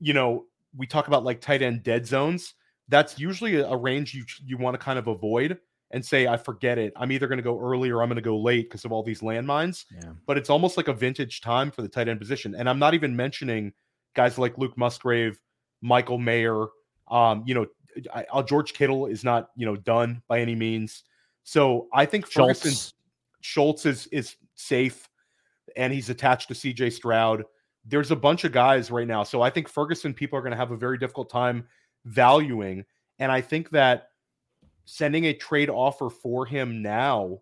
[0.00, 2.54] you know, we talk about like tight end dead zones
[2.90, 5.58] that's usually a, range you you want to kind of avoid
[5.92, 6.92] and say I forget it.
[6.96, 9.02] I'm either going to go early or I'm going to go late because of all
[9.02, 9.86] these landmines.
[9.90, 10.10] Yeah.
[10.26, 12.54] But it's almost like a vintage time for the tight end position.
[12.54, 13.72] And I'm not even mentioning
[14.14, 15.40] guys like Luke Musgrave,
[15.80, 16.66] Michael Mayer.
[17.10, 17.66] Um, you know,
[18.14, 21.04] I, I, George Kittle is not you know done by any means.
[21.44, 22.94] So I think Ferguson Schultz,
[23.40, 25.08] Schultz is is safe,
[25.76, 26.90] and he's attached to C.J.
[26.90, 27.44] Stroud.
[27.86, 29.22] There's a bunch of guys right now.
[29.22, 31.66] So I think Ferguson people are going to have a very difficult time
[32.04, 32.84] valuing.
[33.18, 34.08] And I think that
[34.84, 37.40] sending a trade offer for him now,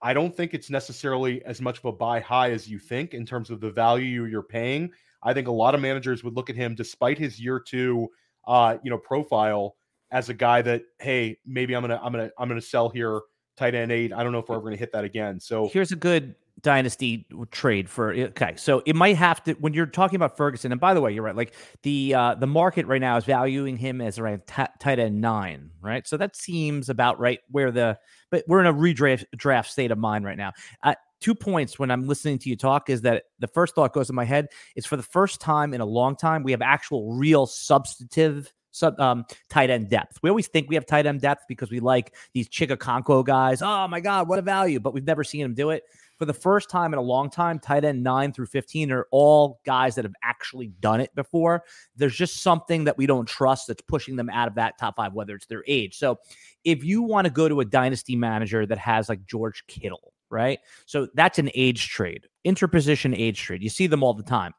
[0.00, 3.26] I don't think it's necessarily as much of a buy high as you think in
[3.26, 4.90] terms of the value you're paying.
[5.22, 8.08] I think a lot of managers would look at him, despite his year two,
[8.46, 9.76] uh, you know, profile,
[10.10, 13.20] as a guy that, hey, maybe I'm gonna, I'm gonna, I'm gonna sell here,
[13.56, 14.12] tight end eight.
[14.12, 15.38] I don't know if we're ever gonna hit that again.
[15.40, 19.86] So here's a good dynasty trade for okay so it might have to when you're
[19.86, 23.00] talking about ferguson and by the way you're right like the uh the market right
[23.00, 27.18] now is valuing him as around t- tight end nine right so that seems about
[27.20, 27.96] right where the
[28.30, 30.52] but we're in a redraft draft state of mind right now
[30.82, 34.08] uh, two points when i'm listening to you talk is that the first thought goes
[34.08, 37.14] in my head is for the first time in a long time we have actual
[37.14, 40.18] real substantive sub um, tight end depth.
[40.22, 43.60] We always think we have tight end depth because we like these Chig Okonkwo guys.
[43.62, 44.78] Oh my God, what a value!
[44.78, 45.82] But we've never seen him do it
[46.18, 49.60] for the first time in a long time, tight end nine through 15 are all
[49.64, 51.64] guys that have actually done it before.
[51.96, 55.14] There's just something that we don't trust that's pushing them out of that top five,
[55.14, 55.96] whether it's their age.
[55.96, 56.18] So
[56.64, 60.58] if you want to go to a dynasty manager that has like George Kittle, right?
[60.86, 63.62] So that's an age trade, interposition age trade.
[63.62, 64.52] You see them all the time.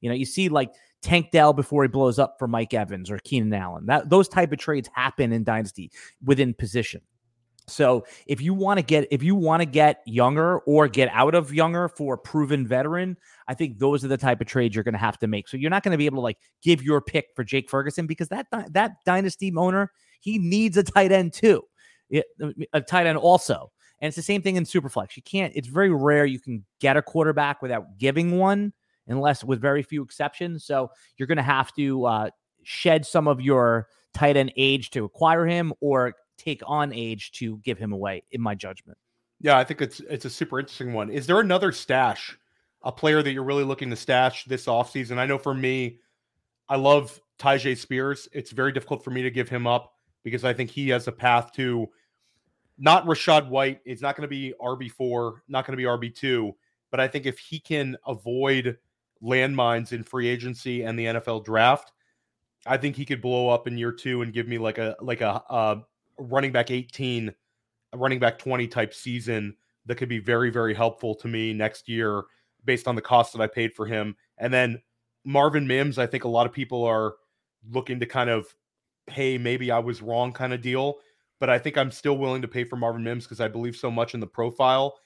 [0.00, 3.18] You know, you see like Tank Dell before he blows up for Mike Evans or
[3.18, 3.86] Keenan Allen.
[3.86, 5.90] That those type of trades happen in dynasty
[6.24, 7.00] within position.
[7.66, 11.34] So if you want to get if you want to get younger or get out
[11.34, 14.84] of younger for a proven veteran, I think those are the type of trades you're
[14.84, 15.48] going to have to make.
[15.48, 18.06] So you're not going to be able to like give your pick for Jake Ferguson
[18.06, 21.62] because that that dynasty owner he needs a tight end too,
[22.72, 23.72] a tight end also.
[24.00, 25.16] And it's the same thing in Superflex.
[25.16, 25.52] You can't.
[25.54, 28.72] It's very rare you can get a quarterback without giving one,
[29.08, 30.64] unless with very few exceptions.
[30.64, 32.30] So you're going to have to uh,
[32.62, 37.58] shed some of your tight end age to acquire him, or take on age to
[37.58, 38.98] give him away, in my judgment.
[39.40, 41.10] Yeah, I think it's it's a super interesting one.
[41.10, 42.36] Is there another stash,
[42.82, 45.18] a player that you're really looking to stash this offseason?
[45.18, 45.98] I know for me,
[46.68, 48.28] I love Tyjae Spears.
[48.32, 51.12] It's very difficult for me to give him up because I think he has a
[51.12, 51.88] path to
[52.78, 53.80] not Rachaad White.
[53.84, 56.52] It's not going to be RB4, not going to be RB2.
[56.90, 58.78] But I think if he can avoid
[59.22, 61.92] landmines in free agency and the NFL draft,
[62.66, 65.20] I think he could blow up in year two and give me like a like
[65.20, 65.82] a, a
[66.20, 67.34] running back 18,
[67.94, 69.56] running back 20 type season
[69.86, 72.22] that could be very, very helpful to me next year
[72.64, 74.14] based on the cost that I paid for him.
[74.38, 74.80] And then
[75.24, 77.14] Marvin Mims, I think a lot of people are
[77.70, 78.54] looking to kind of,
[79.06, 80.98] hey, maybe I was wrong kind of deal.
[81.40, 83.90] But I think I'm still willing to pay for Marvin Mims because I believe so
[83.90, 84.98] much in the profile.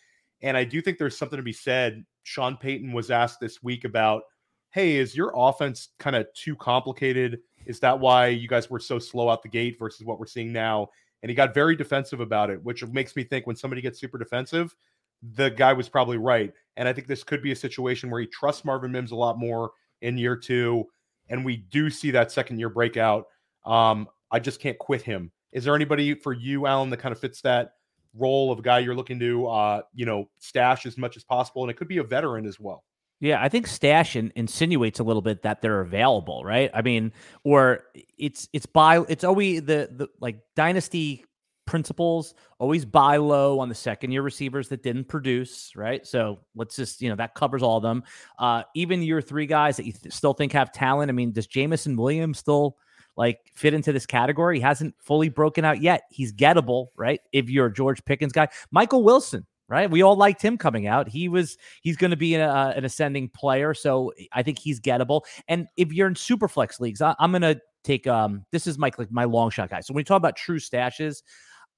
[0.43, 2.05] And I do think there's something to be said.
[2.25, 4.23] Sean Payton was asked this week about,
[4.71, 7.39] hey, is your offense kind of too complicated?
[7.67, 10.53] Is that why you guys were so slow out the gate versus what we're seeing
[10.53, 10.89] now?
[11.25, 14.19] And he got very defensive about it, which makes me think when somebody gets super
[14.19, 14.77] defensive,
[15.23, 16.53] the guy was probably right.
[16.77, 19.39] And I think this could be a situation where he trusts Marvin Mims a lot
[19.39, 19.71] more
[20.03, 20.85] in year two,
[21.31, 23.25] and we do see that second year breakout.
[23.65, 25.33] Um, I just can't quit him.
[25.51, 27.71] Is there anybody for you, Alan, that kind of fits that
[28.13, 31.63] role of a guy you're looking to, uh, you know, stash as much as possible?
[31.63, 32.85] And it could be a veteran as well.
[33.21, 36.71] Yeah, I think stash in, insinuates a little bit that they're available, right?
[36.75, 37.13] I mean,
[37.43, 37.85] or
[38.19, 41.25] it's it's buy it's always the the like dynasty
[41.67, 46.07] principles always buy low on the second year receivers that didn't produce, right?
[46.07, 48.03] So let's just you know that covers all of them.
[48.39, 51.09] Uh, even your three guys that you th- still think have talent.
[51.09, 52.77] I mean, does Jameson Williams still
[53.17, 54.57] like fit into this category?
[54.59, 56.03] He hasn't fully broken out yet.
[56.11, 57.21] He's gettable, right?
[57.33, 59.91] If you're a George Pickens guy, Michael Wilson right?
[59.91, 61.09] We all liked him coming out.
[61.09, 64.81] He was he's going to be an, uh, an ascending player, so I think he's
[64.81, 65.23] gettable.
[65.49, 68.79] And if you're in super flex leagues, I, am going to take um this is
[68.79, 69.81] my like my long shot guy.
[69.81, 71.23] So when you talk about true stashes,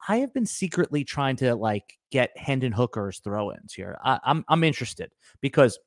[0.09, 3.99] I have been secretly trying to like get Hendon Hooker's throw-ins here.
[4.05, 5.11] I, I'm I'm interested
[5.41, 5.79] because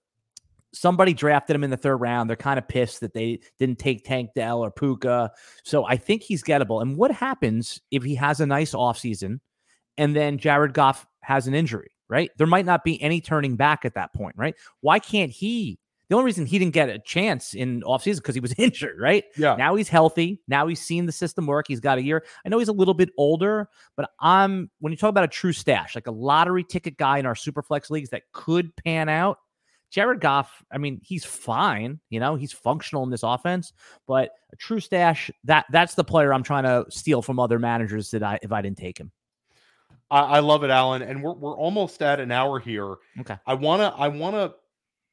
[0.73, 2.29] somebody drafted him in the third round.
[2.29, 5.31] They're kind of pissed that they didn't take Tank Dell or Puka.
[5.63, 6.81] So I think he's gettable.
[6.81, 9.39] And what happens if he has a nice offseason
[9.99, 12.31] and then Jared Goff has an injury, right?
[12.37, 14.55] There might not be any turning back at that point, right?
[14.79, 15.77] Why can't he?
[16.07, 19.25] The only reason he didn't get a chance in offseason because he was injured, right?
[19.37, 19.55] Yeah.
[19.57, 20.41] Now he's healthy.
[20.47, 21.65] Now he's seen the system work.
[21.67, 22.23] He's got a year.
[22.43, 25.51] I know he's a little bit older, but I'm when you talk about a true
[25.51, 29.37] stash, like a lottery ticket guy in our super flex leagues that could pan out.
[29.91, 31.99] Jared Goff, I mean, he's fine.
[32.09, 33.73] You know, he's functional in this offense,
[34.07, 38.11] but a true stash, that that's the player I'm trying to steal from other managers
[38.11, 39.11] that I if I didn't take him.
[40.11, 42.95] I, I love it, Alan, and we're we're almost at an hour here.
[43.19, 43.37] Okay.
[43.45, 44.53] I wanna I wanna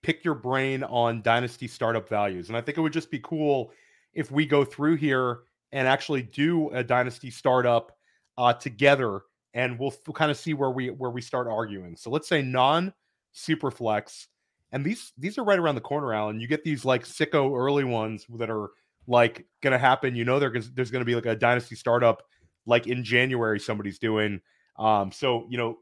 [0.02, 3.72] pick your brain on dynasty startup values, and I think it would just be cool
[4.14, 5.40] if we go through here
[5.72, 7.92] and actually do a dynasty startup
[8.38, 9.22] uh, together,
[9.54, 11.96] and we'll, we'll kind of see where we where we start arguing.
[11.96, 12.92] So let's say non
[13.34, 14.26] superflex,
[14.72, 16.40] and these these are right around the corner, Alan.
[16.40, 18.70] You get these like sicko early ones that are
[19.06, 20.16] like going to happen.
[20.16, 22.22] You know, there's there's going to be like a dynasty startup
[22.66, 24.40] like in January somebody's doing
[24.78, 25.78] um, so you know,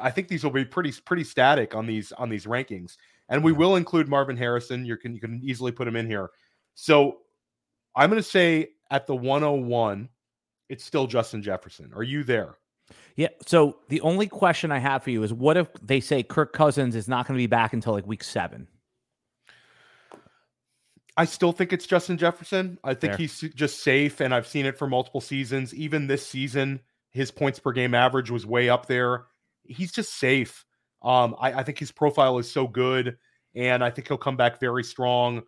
[0.00, 2.96] I think these will be pretty pretty static on these on these rankings,
[3.28, 4.84] and we will include Marvin Harrison.
[4.84, 6.30] You can you can easily put him in here.
[6.74, 7.18] So
[7.94, 10.08] I'm going to say at the 101,
[10.68, 11.92] it's still Justin Jefferson.
[11.94, 12.56] Are you there?
[13.16, 13.28] Yeah.
[13.46, 16.94] So the only question I have for you is what if they say Kirk Cousins
[16.94, 18.68] is not going to be back until like week seven?
[21.16, 22.78] I still think it's Justin Jefferson.
[22.84, 23.16] I think Fair.
[23.16, 25.72] he's just safe, and I've seen it for multiple seasons.
[25.74, 26.80] Even this season,
[27.16, 29.24] his points per game average was way up there.
[29.64, 30.64] He's just safe.
[31.02, 33.16] Um, I, I think his profile is so good,
[33.54, 35.42] and I think he'll come back very strong.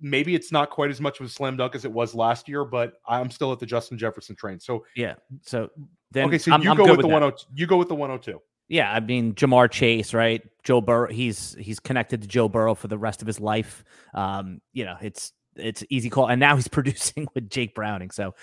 [0.00, 2.64] Maybe it's not quite as much of a slam dunk as it was last year,
[2.64, 4.58] but I'm still at the Justin Jefferson train.
[4.58, 5.14] So yeah.
[5.42, 5.68] So
[6.10, 7.46] then okay, so I'm, you I'm go with, with the 102.
[7.54, 8.40] You go with the 102.
[8.68, 10.42] Yeah, I mean Ja'Marr Chase, right?
[10.62, 11.10] Joe Burrow.
[11.10, 13.84] He's he's connected to Joe Burrow for the rest of his life.
[14.14, 18.10] Um, you know, it's it's easy call, and now he's producing with Jake Browning.
[18.10, 18.34] So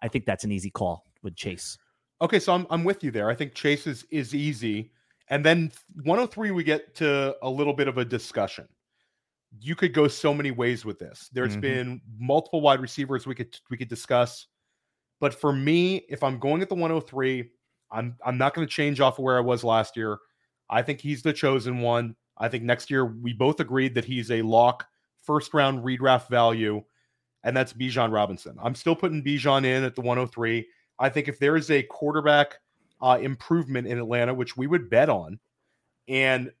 [0.00, 1.78] I think that's an easy call with Chase.
[2.22, 3.28] Okay, so I'm I'm with you there.
[3.28, 4.92] I think Chase is is easy.
[5.28, 5.72] And then
[6.02, 8.68] 103 we get to a little bit of a discussion.
[9.60, 11.30] You could go so many ways with this.
[11.32, 11.60] There's mm-hmm.
[11.60, 14.46] been multiple wide receivers we could we could discuss.
[15.20, 17.50] But for me, if I'm going at the 103,
[17.90, 20.18] I'm I'm not going to change off of where I was last year.
[20.68, 22.16] I think he's the chosen one.
[22.38, 24.86] I think next year we both agreed that he's a lock
[25.22, 26.82] first round redraft value,
[27.44, 28.56] and that's Bijan Robinson.
[28.62, 30.66] I'm still putting Bijan in at the 103.
[30.98, 32.58] I think if there is a quarterback
[33.00, 35.38] uh, improvement in Atlanta, which we would bet on,
[36.08, 36.52] and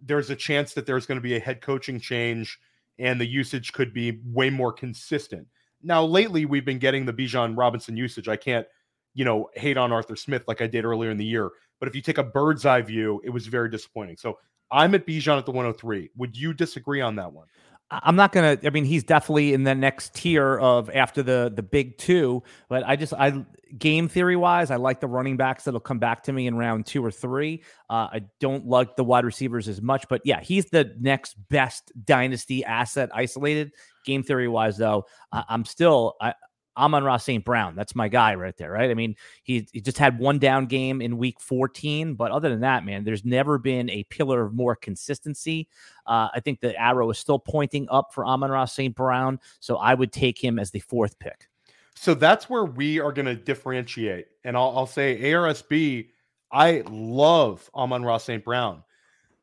[0.00, 2.58] there's a chance that there's going to be a head coaching change
[2.98, 5.46] and the usage could be way more consistent.
[5.82, 8.28] Now, lately we've been getting the Bijan Robinson usage.
[8.28, 8.66] I can't,
[9.14, 11.50] you know, hate on Arthur Smith like I did earlier in the year.
[11.78, 14.16] But if you take a bird's eye view, it was very disappointing.
[14.16, 14.38] So
[14.70, 16.10] I'm at Bijan at the 103.
[16.16, 17.46] Would you disagree on that one?
[17.90, 18.58] I'm not gonna.
[18.64, 22.42] I mean, he's definitely in the next tier of after the the big two.
[22.68, 23.44] But I just I
[23.78, 26.86] game theory wise, I like the running backs that'll come back to me in round
[26.86, 27.62] two or three.
[27.88, 31.92] Uh, I don't like the wide receivers as much, but yeah, he's the next best
[32.04, 33.72] dynasty asset isolated.
[34.04, 36.34] Game theory wise, though, I, I'm still I,
[36.76, 37.44] Amon-Ra St.
[37.44, 37.74] Brown.
[37.74, 38.90] That's my guy right there, right?
[38.90, 42.60] I mean, he, he just had one down game in week 14, but other than
[42.60, 45.68] that, man, there's never been a pillar of more consistency.
[46.06, 48.94] Uh, I think the arrow is still pointing up for Amon-Ra St.
[48.94, 51.48] Brown, so I would take him as the fourth pick.
[51.94, 54.26] So that's where we are going to differentiate.
[54.44, 56.08] And I'll, I'll say ARSB,
[56.52, 58.44] I love Amon-Ra St.
[58.44, 58.82] Brown.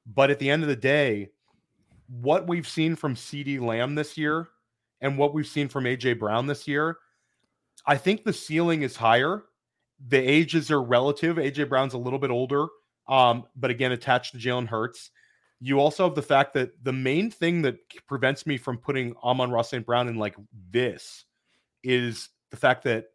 [0.06, 1.30] But at the end of the day,
[2.22, 4.50] what we've seen from CD Lamb this year
[5.02, 6.98] and what we've seen from AJ Brown this year–
[7.86, 9.44] I think the ceiling is higher.
[10.08, 11.38] The ages are relative.
[11.38, 12.68] AJ Brown's a little bit older,
[13.08, 15.12] um, but again, attached to Jalen Hurts.
[15.60, 17.78] You also have the fact that the main thing that
[18.08, 19.86] prevents me from putting Amon-Ra St.
[19.86, 20.36] Brown in like
[20.72, 21.24] this
[21.84, 23.06] is the fact that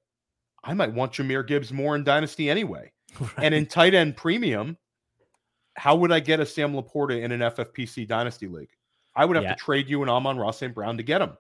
[0.65, 2.93] I might want Jahmyr Gibbs more in Dynasty anyway.
[3.19, 3.33] Right.
[3.39, 4.77] And in tight end premium,
[5.77, 8.69] how would I get a Sam LaPorta in an FFPC Dynasty League?
[9.17, 9.55] I would have yeah.
[9.55, 10.75] to trade you an Amon-Ra St.
[10.75, 11.33] Brown to get him.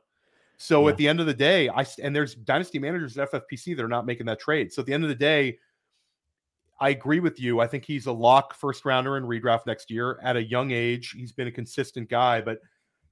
[0.58, 0.90] So yeah.
[0.90, 3.88] at the end of the day, I and there's dynasty managers at FFPC that are
[3.88, 4.72] not making that trade.
[4.72, 5.58] So at the end of the day,
[6.80, 7.60] I agree with you.
[7.60, 11.14] I think he's a lock first rounder in redraft next year at a young age.
[11.16, 12.58] He's been a consistent guy, but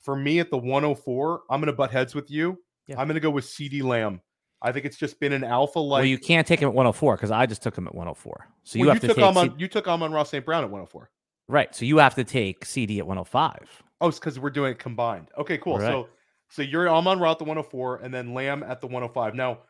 [0.01, 2.59] for me at the 104, I'm going to butt heads with you.
[2.87, 3.01] Yeah.
[3.01, 4.21] I'm going to go with CD Lamb.
[4.63, 6.01] I think it's just been an alpha like.
[6.01, 8.49] Well, you can't take him at 104 because I just took him at 104.
[8.63, 9.25] So well, you have you to took take.
[9.25, 10.45] Amon, C- you took Amon-Ra St.
[10.45, 11.11] Brown at 104.
[11.49, 11.75] Right.
[11.75, 13.83] So you have to take CD at 105.
[14.01, 15.29] Oh, it's because we're doing it combined.
[15.39, 15.79] Okay, cool.
[15.79, 15.87] Right.
[15.87, 16.09] So
[16.49, 19.35] so you're Amon Ra at the 104 and then Lamb at the 105.
[19.35, 19.61] Now,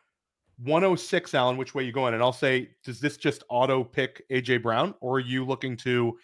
[0.63, 2.13] 106, Alan, which way you going?
[2.13, 6.17] And I'll say, does this just auto pick AJ Brown or are you looking to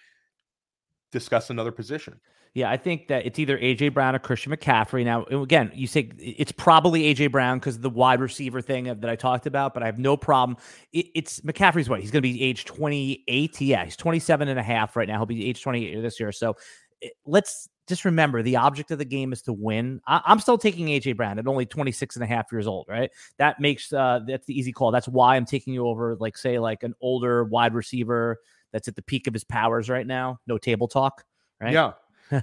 [1.11, 2.19] discuss another position?
[2.55, 5.03] Yeah, I think that it's either AJ Brown or Christian McCaffrey.
[5.03, 9.09] Now, again, you say it's probably AJ Brown because of the wide receiver thing that
[9.09, 10.57] I talked about, but I have no problem.
[10.91, 12.01] It, it's McCaffrey's what?
[12.01, 13.59] He's going to be age 28.
[13.59, 15.17] Yeah, he's 27 and a half right now.
[15.17, 16.31] He'll be age 28 this year.
[16.31, 16.55] So
[17.01, 20.01] eh, let's just remember the object of the game is to win.
[20.07, 23.11] I, am still taking AJ Brown at only 26 and a half years old, right?
[23.37, 24.91] That makes uh that's the easy call.
[24.91, 28.39] That's why I'm taking you over, like say, like an older wide receiver
[28.71, 30.39] that's at the peak of his powers right now.
[30.47, 31.25] No table talk,
[31.59, 31.73] right?
[31.73, 31.93] Yeah.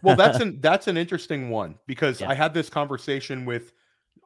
[0.03, 2.30] Well, that's an that's an interesting one because yeah.
[2.30, 3.72] I had this conversation with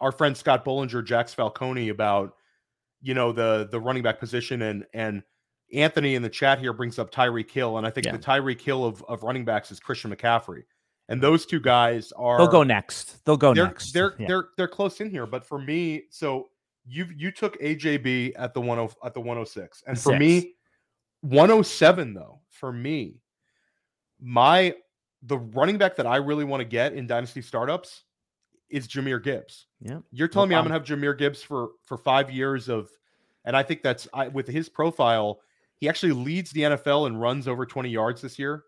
[0.00, 2.34] our friend Scott Bollinger, Jax Falcone about
[3.00, 5.22] you know the the running back position and and
[5.72, 8.12] Anthony in the chat here brings up Tyreek Hill, and I think yeah.
[8.12, 10.64] the Tyreek Hill of, of running backs is Christian McCaffrey.
[11.08, 13.24] And those two guys are they'll go next.
[13.24, 13.92] They'll go they're, next.
[13.92, 14.26] They're yeah.
[14.26, 15.26] they're they're close in here.
[15.26, 16.48] But for me, so
[16.86, 19.82] you you took AJB at the one oh, at the 106.
[19.86, 20.18] And for Six.
[20.18, 20.54] me,
[21.20, 23.20] 107 though, for me,
[24.20, 24.74] my
[25.22, 28.04] the running back that I really want to get in dynasty startups
[28.70, 29.66] is Jahmyr Gibbs.
[29.80, 29.98] Yeah.
[30.10, 32.88] You're telling no me I'm gonna have Jahmyr Gibbs for for five years of
[33.44, 35.40] and I think that's I, with his profile,
[35.76, 38.64] he actually leads the NFL and runs over 20 yards this year.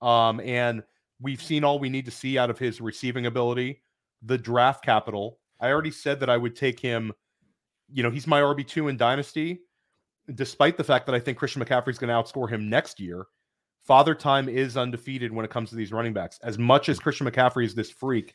[0.00, 0.82] Um, and
[1.20, 3.82] we've seen all we need to see out of his receiving ability,
[4.22, 5.38] the draft capital.
[5.60, 7.12] I already said that I would take him.
[7.92, 9.60] You know, he's my RB2 in Dynasty,
[10.34, 13.26] despite the fact that I think Christian McCaffrey is going to outscore him next year.
[13.84, 16.38] Father Time is undefeated when it comes to these running backs.
[16.42, 18.34] As much as Christian McCaffrey is this freak,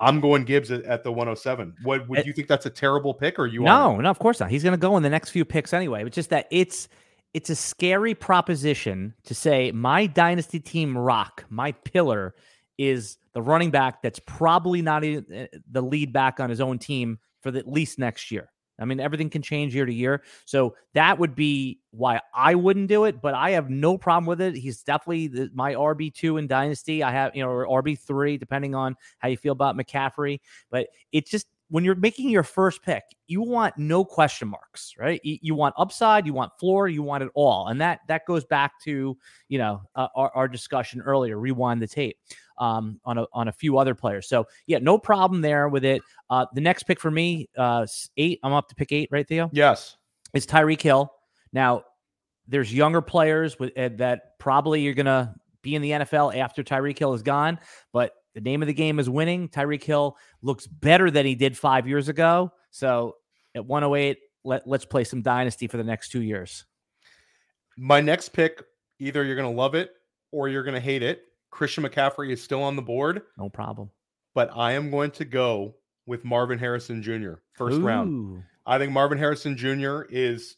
[0.00, 1.74] I'm going Gibbs at, at the 107.
[1.82, 4.40] What would it, you think that's a terrible pick or you No, no, of course
[4.40, 4.50] not.
[4.50, 6.04] He's going to go in the next few picks anyway.
[6.04, 6.88] It's just that it's
[7.34, 12.34] it's a scary proposition to say my dynasty team rock, my pillar
[12.78, 17.18] is the running back that's probably not eh, the lead back on his own team
[17.40, 18.50] for the, at least next year.
[18.78, 20.22] I mean, everything can change year to year.
[20.46, 24.40] So that would be why I wouldn't do it, but I have no problem with
[24.40, 24.56] it.
[24.56, 27.02] He's definitely the, my RB2 in Dynasty.
[27.02, 30.40] I have, you know, or RB3, depending on how you feel about McCaffrey.
[30.70, 35.20] But it just, when you're making your first pick, you want no question marks, right?
[35.22, 38.72] You, want upside, you want floor, you want it all, and that that goes back
[38.84, 39.16] to
[39.48, 41.38] you know uh, our, our, discussion earlier.
[41.38, 42.18] Rewind the tape
[42.58, 44.28] um, on a on a few other players.
[44.28, 46.02] So yeah, no problem there with it.
[46.28, 47.86] Uh, the next pick for me, uh,
[48.16, 48.40] eight.
[48.42, 49.48] I'm up to pick eight, right, Theo?
[49.52, 49.96] Yes,
[50.34, 51.10] it's Tyreek Hill.
[51.52, 51.84] Now,
[52.46, 56.98] there's younger players with uh, that probably you're gonna be in the NFL after Tyreek
[56.98, 57.58] Hill is gone.
[57.92, 59.48] But the name of the game is winning.
[59.48, 62.52] Tyreek Hill looks better than he did five years ago.
[62.70, 63.16] So
[63.54, 66.64] at 108, let, let's play some dynasty for the next two years.
[67.76, 68.62] My next pick,
[68.98, 69.90] either you're going to love it
[70.32, 71.22] or you're going to hate it.
[71.50, 73.22] Christian McCaffrey is still on the board.
[73.38, 73.90] No problem.
[74.34, 75.76] But I am going to go
[76.06, 77.34] with Marvin Harrison Jr.
[77.54, 77.82] first Ooh.
[77.86, 78.42] round.
[78.66, 80.02] I think Marvin Harrison Jr.
[80.10, 80.56] is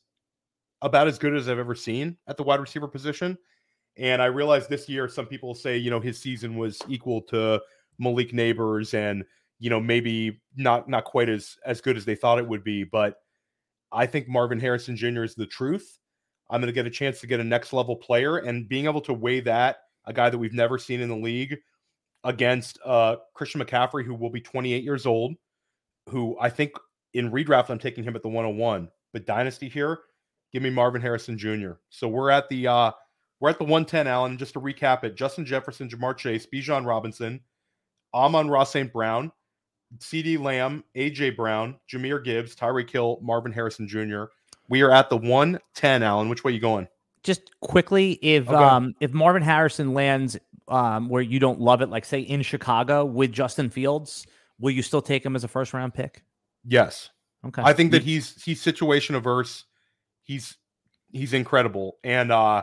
[0.83, 3.37] about as good as I've ever seen at the wide receiver position.
[3.99, 7.61] And I realize this year some people say, you know, his season was equal to
[7.99, 9.25] Malik Nabers and,
[9.59, 12.85] you know, maybe not not quite as as good as they thought it would be,
[12.85, 13.17] but
[13.93, 15.23] I think Marvin Harrison Jr.
[15.23, 15.99] is the truth.
[16.51, 19.01] I'm going to get a chance to get a next level player and being able
[19.03, 21.57] to weigh that, a guy that we've never seen in the league
[22.25, 25.35] against uh Christian McCaffrey who will be 28 years old,
[26.11, 26.73] who I think
[27.15, 30.01] in redraft I'm taking him at the 101, but dynasty here,
[30.53, 31.73] give me Marvin Harrison Jr.
[31.89, 32.93] So we're at the uh
[33.41, 34.39] we're at the 110, Alan.
[34.39, 37.41] Just to recap it Justin Jefferson, Ja'Marr Chase, Bijan Robinson,
[38.15, 38.93] Amon-Ra St.
[38.93, 39.31] Brown,
[40.01, 44.25] CD Lamb, AJ Brown, Jahmyr Gibbs, Tyreek Hill, Marvin Harrison Jr.
[44.69, 46.29] We are at the 110, Alan.
[46.29, 46.89] Which way you going?
[47.23, 48.57] Just quickly, if Okay.
[48.57, 50.37] um if Marvin Harrison lands
[50.69, 54.27] um where you don't love it, like say in Chicago with Justin Fields,
[54.61, 56.23] will you still take him as a first round pick?
[56.65, 57.11] Yes.
[57.45, 57.63] Okay.
[57.65, 59.65] I think that he's he's situation averse.
[60.23, 60.57] He's
[61.13, 61.97] he's incredible.
[62.05, 62.63] And uh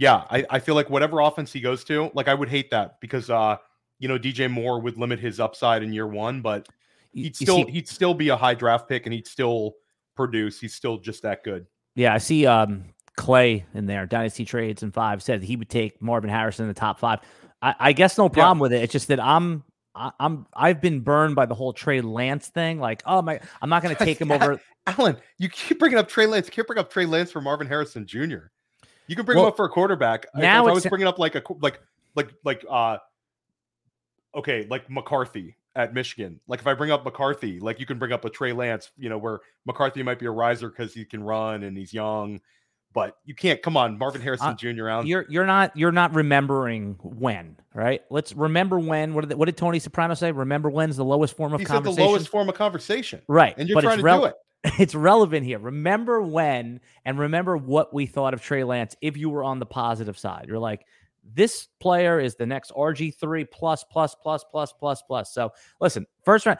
[0.00, 3.00] yeah, I, I feel like whatever offense he goes to, like I would hate that
[3.00, 3.58] because uh
[3.98, 6.66] you know DJ Moore would limit his upside in year one, but
[7.12, 9.74] he'd still see- he'd still be a high draft pick and he'd still
[10.16, 10.58] produce.
[10.58, 11.66] He's still just that good.
[11.94, 12.86] Yeah, I see um
[13.18, 16.80] Clay in there, Dynasty Trades and Five said he would take Marvin Harrison in the
[16.80, 17.20] top five.
[17.60, 18.82] I, I guess no problem with it.
[18.82, 22.80] It's just that I'm I, I'm I've been burned by the whole Trey Lance thing.
[22.80, 24.58] Like, oh my, I'm not going to take him over.
[24.86, 26.46] Alan, you keep bringing up Trey Lance.
[26.46, 28.46] You can't bring up Trey Lance for Marvin Harrison Jr.
[29.10, 30.26] You can bring Well, him up for a quarterback.
[30.36, 31.80] Now if I was bringing up like a like
[32.14, 32.98] like like uh
[34.36, 36.38] okay, like McCarthy at Michigan.
[36.46, 39.08] Like if I bring up McCarthy, like you can bring up a Trey Lance, you
[39.08, 42.40] know, where McCarthy might be a riser because he can run and he's young,
[42.92, 43.60] but you can't.
[43.62, 44.88] Come on, Marvin Harrison Uh, Jr.
[44.88, 45.08] Alan.
[45.08, 48.02] You're you're not you're not remembering when, right?
[48.10, 49.14] Let's remember when.
[49.14, 50.30] What did what did Tony Soprano say?
[50.30, 51.82] Remember when's the lowest form of conversation?
[51.82, 53.56] He said the lowest form of conversation, right?
[53.58, 54.34] and you're but trying to rel- do it.
[54.78, 55.58] it's relevant here.
[55.58, 59.66] Remember when and remember what we thought of Trey Lance if you were on the
[59.66, 60.46] positive side.
[60.48, 60.84] You're like,
[61.34, 65.32] this player is the next RG3 plus, plus, plus, plus, plus, plus.
[65.32, 65.50] So
[65.80, 66.58] listen, first round,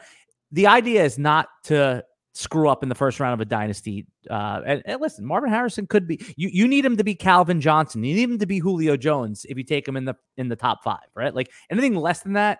[0.51, 4.07] the idea is not to screw up in the first round of a dynasty.
[4.29, 7.61] Uh, and, and listen, Marvin Harrison could be you you need him to be Calvin
[7.61, 8.03] Johnson.
[8.03, 10.55] You need him to be Julio Jones if you take him in the in the
[10.55, 11.33] top five, right?
[11.33, 12.59] Like anything less than that,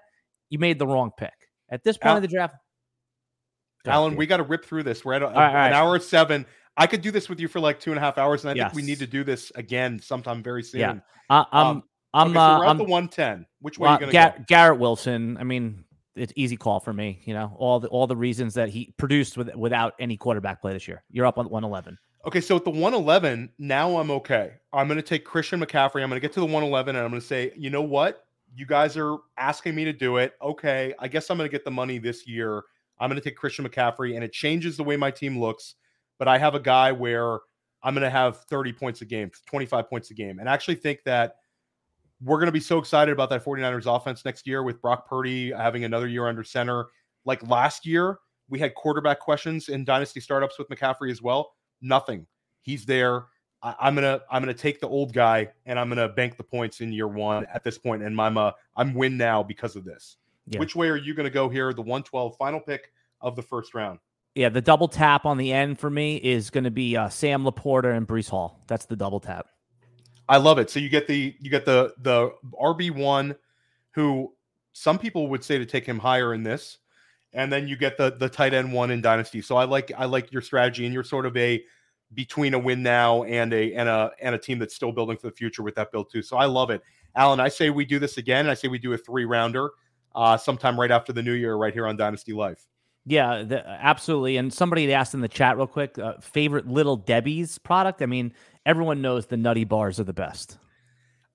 [0.50, 1.34] you made the wrong pick.
[1.70, 2.56] At this point Al- of the draft.
[3.84, 4.20] Go ahead, Alan, Steve.
[4.20, 5.04] we got to rip through this.
[5.04, 5.68] We're at a, right, all right.
[5.68, 6.46] an hour seven.
[6.78, 8.64] I could do this with you for like two and a half hours, and I
[8.64, 10.82] think we need to do this again sometime very soon.
[10.82, 11.00] Yeah.
[11.30, 13.46] Uh, I'm Um, I'm okay, so uh, we're at I'm the 110.
[13.62, 14.44] Which way well, are you going Gar- go?
[14.48, 15.38] Garrett Wilson.
[15.38, 17.22] I mean, it's easy call for me.
[17.26, 20.74] You know, all the all the reasons that he produced with, without any quarterback play
[20.74, 21.04] this year.
[21.10, 21.98] You're up on 111.
[22.26, 24.54] Okay, so at the 111, now I'm okay.
[24.72, 26.04] I'm going to take Christian McCaffrey.
[26.04, 28.26] I'm going to get to the 111, and I'm going to say, you know what?
[28.56, 30.34] You guys are asking me to do it.
[30.42, 32.64] Okay, I guess I'm going to get the money this year.
[33.02, 35.76] I'm going to take Christian McCaffrey, and it changes the way my team looks.
[36.20, 37.40] But I have a guy where
[37.84, 40.76] I'm going to have 30 points a game, 25 points a game, and I actually
[40.76, 41.38] think that
[42.24, 45.52] we're going to be so excited about that 49ers offense next year with Brock Purdy
[45.52, 46.86] having another year under center.
[47.26, 51.54] Like last year, we had quarterback questions in dynasty startups with McCaffrey as well.
[51.82, 52.28] Nothing.
[52.62, 53.26] He's there.
[53.64, 56.82] I, I'm gonna I'm gonna take the old guy and I'm gonna bank the points
[56.82, 60.18] in year one at this point, and I'm uh, I'm win now because of this.
[60.48, 60.60] Yeah.
[60.60, 61.74] Which way are you gonna go here?
[61.74, 62.92] The 112 final pick
[63.22, 64.00] of the first round.
[64.36, 67.44] Yeah, the double tap on the end for me is going to be uh, Sam
[67.44, 68.64] LaPorta and Breece Hall.
[68.68, 69.48] That's the double tap.
[70.30, 70.70] I love it.
[70.70, 72.32] So you get the you get the the
[72.62, 73.36] RB one,
[73.92, 74.34] who
[74.72, 76.78] some people would say to take him higher in this,
[77.34, 79.42] and then you get the the tight end one in dynasty.
[79.42, 81.62] So I like I like your strategy, and you're sort of a
[82.14, 85.28] between a win now and a and a and a team that's still building for
[85.28, 86.22] the future with that build too.
[86.22, 86.82] So I love it,
[87.14, 87.42] Alan.
[87.42, 88.48] I say we do this again.
[88.48, 89.72] I say we do a three rounder,
[90.16, 92.66] uh, sometime right after the new year, right here on Dynasty Life.
[93.06, 94.38] Yeah, the, absolutely.
[94.38, 98.02] And somebody asked in the chat real quick, uh, favorite Little Debbie's product.
[98.02, 98.34] I mean,
[98.66, 100.58] everyone knows the Nutty Bars are the best.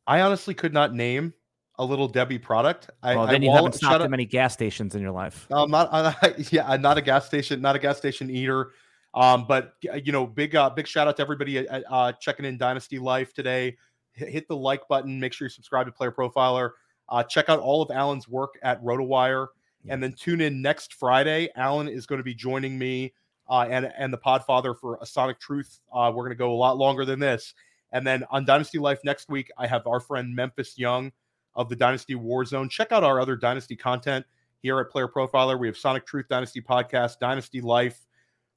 [0.07, 1.35] I honestly could not name
[1.79, 2.91] a little Debbie product.
[3.03, 5.47] I, Well, I then you wall- haven't stopped at many gas stations in your life.
[5.51, 8.71] I'm not, i yeah, I'm not a gas station, not a gas station eater.
[9.15, 9.73] Um, but
[10.05, 13.33] you know, big, uh, big shout out to everybody at, uh, checking in Dynasty Life
[13.33, 13.77] today.
[14.13, 15.19] Hit, hit the like button.
[15.19, 16.71] Make sure you subscribe to Player Profiler.
[17.09, 19.49] Uh, check out all of Alan's work at RotoWire,
[19.89, 21.49] and then tune in next Friday.
[21.57, 23.13] Alan is going to be joining me
[23.49, 25.81] uh, and and the Podfather for a Sonic Truth.
[25.93, 27.55] Uh, we're going to go a lot longer than this,
[27.93, 31.13] And then on Dynasty Life next week, I have our friend Memphis Young
[31.55, 32.71] of the Dynasty Warzone.
[32.71, 34.27] Check out our other Dynasty content
[34.63, 35.59] here at Player Profiler.
[35.59, 38.01] We have Sonic Truth Dynasty Podcast, Dynasty Life.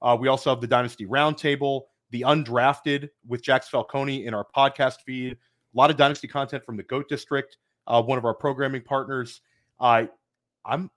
[0.02, 5.02] Uh, we also have the Dynasty Roundtable, the Undrafted with Jax Falcone in our podcast
[5.06, 5.34] feed.
[5.34, 5.38] A
[5.78, 7.58] lot of Dynasty content from the Goat District,
[7.88, 9.42] uh, one of our programming partners.
[9.80, 10.06] Uh,
[10.66, 10.90] I'm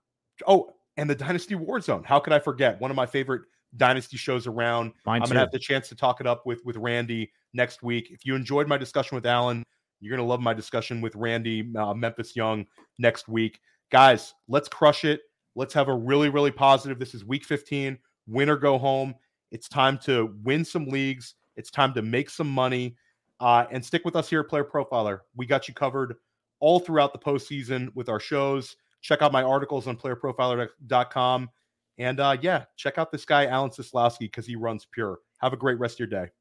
[0.47, 2.05] oh, and the Dynasty Warzone.
[2.05, 2.79] How could I forget?
[2.79, 3.43] One of my favorite
[3.77, 4.93] Dynasty shows around.
[5.05, 5.29] Mine I'm too.
[5.29, 8.09] gonna have the chance to talk it up with with Randy next week.
[8.11, 9.63] If you enjoyed my discussion with Alan,
[9.99, 12.65] you're gonna love my discussion with Randy uh, Memphis Young
[12.99, 13.59] next week.
[13.91, 15.21] Guys, let's crush it.
[15.55, 16.99] Let's have a really really positive.
[16.99, 17.97] This is week 15.
[18.27, 19.15] Win or go home.
[19.51, 21.35] It's time to win some leagues.
[21.55, 22.95] It's time to make some money.
[23.39, 25.19] Uh, and stick with us here at Player Profiler.
[25.35, 26.15] We got you covered
[26.63, 28.77] all throughout the postseason with our shows.
[29.01, 31.49] Check out my articles on playerprofiler.com.
[31.97, 35.19] And uh, yeah, check out this guy, Alan Seslowsky, because he runs pure.
[35.39, 36.31] Have a great rest of your day.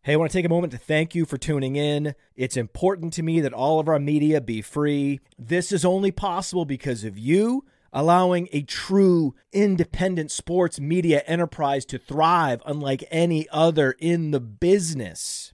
[0.00, 2.14] Hey, I want to take a moment to thank you for tuning in.
[2.36, 5.20] It's important to me that all of our media be free.
[5.38, 11.98] This is only possible because of you allowing a true independent sports media enterprise to
[11.98, 15.53] thrive unlike any other in the business.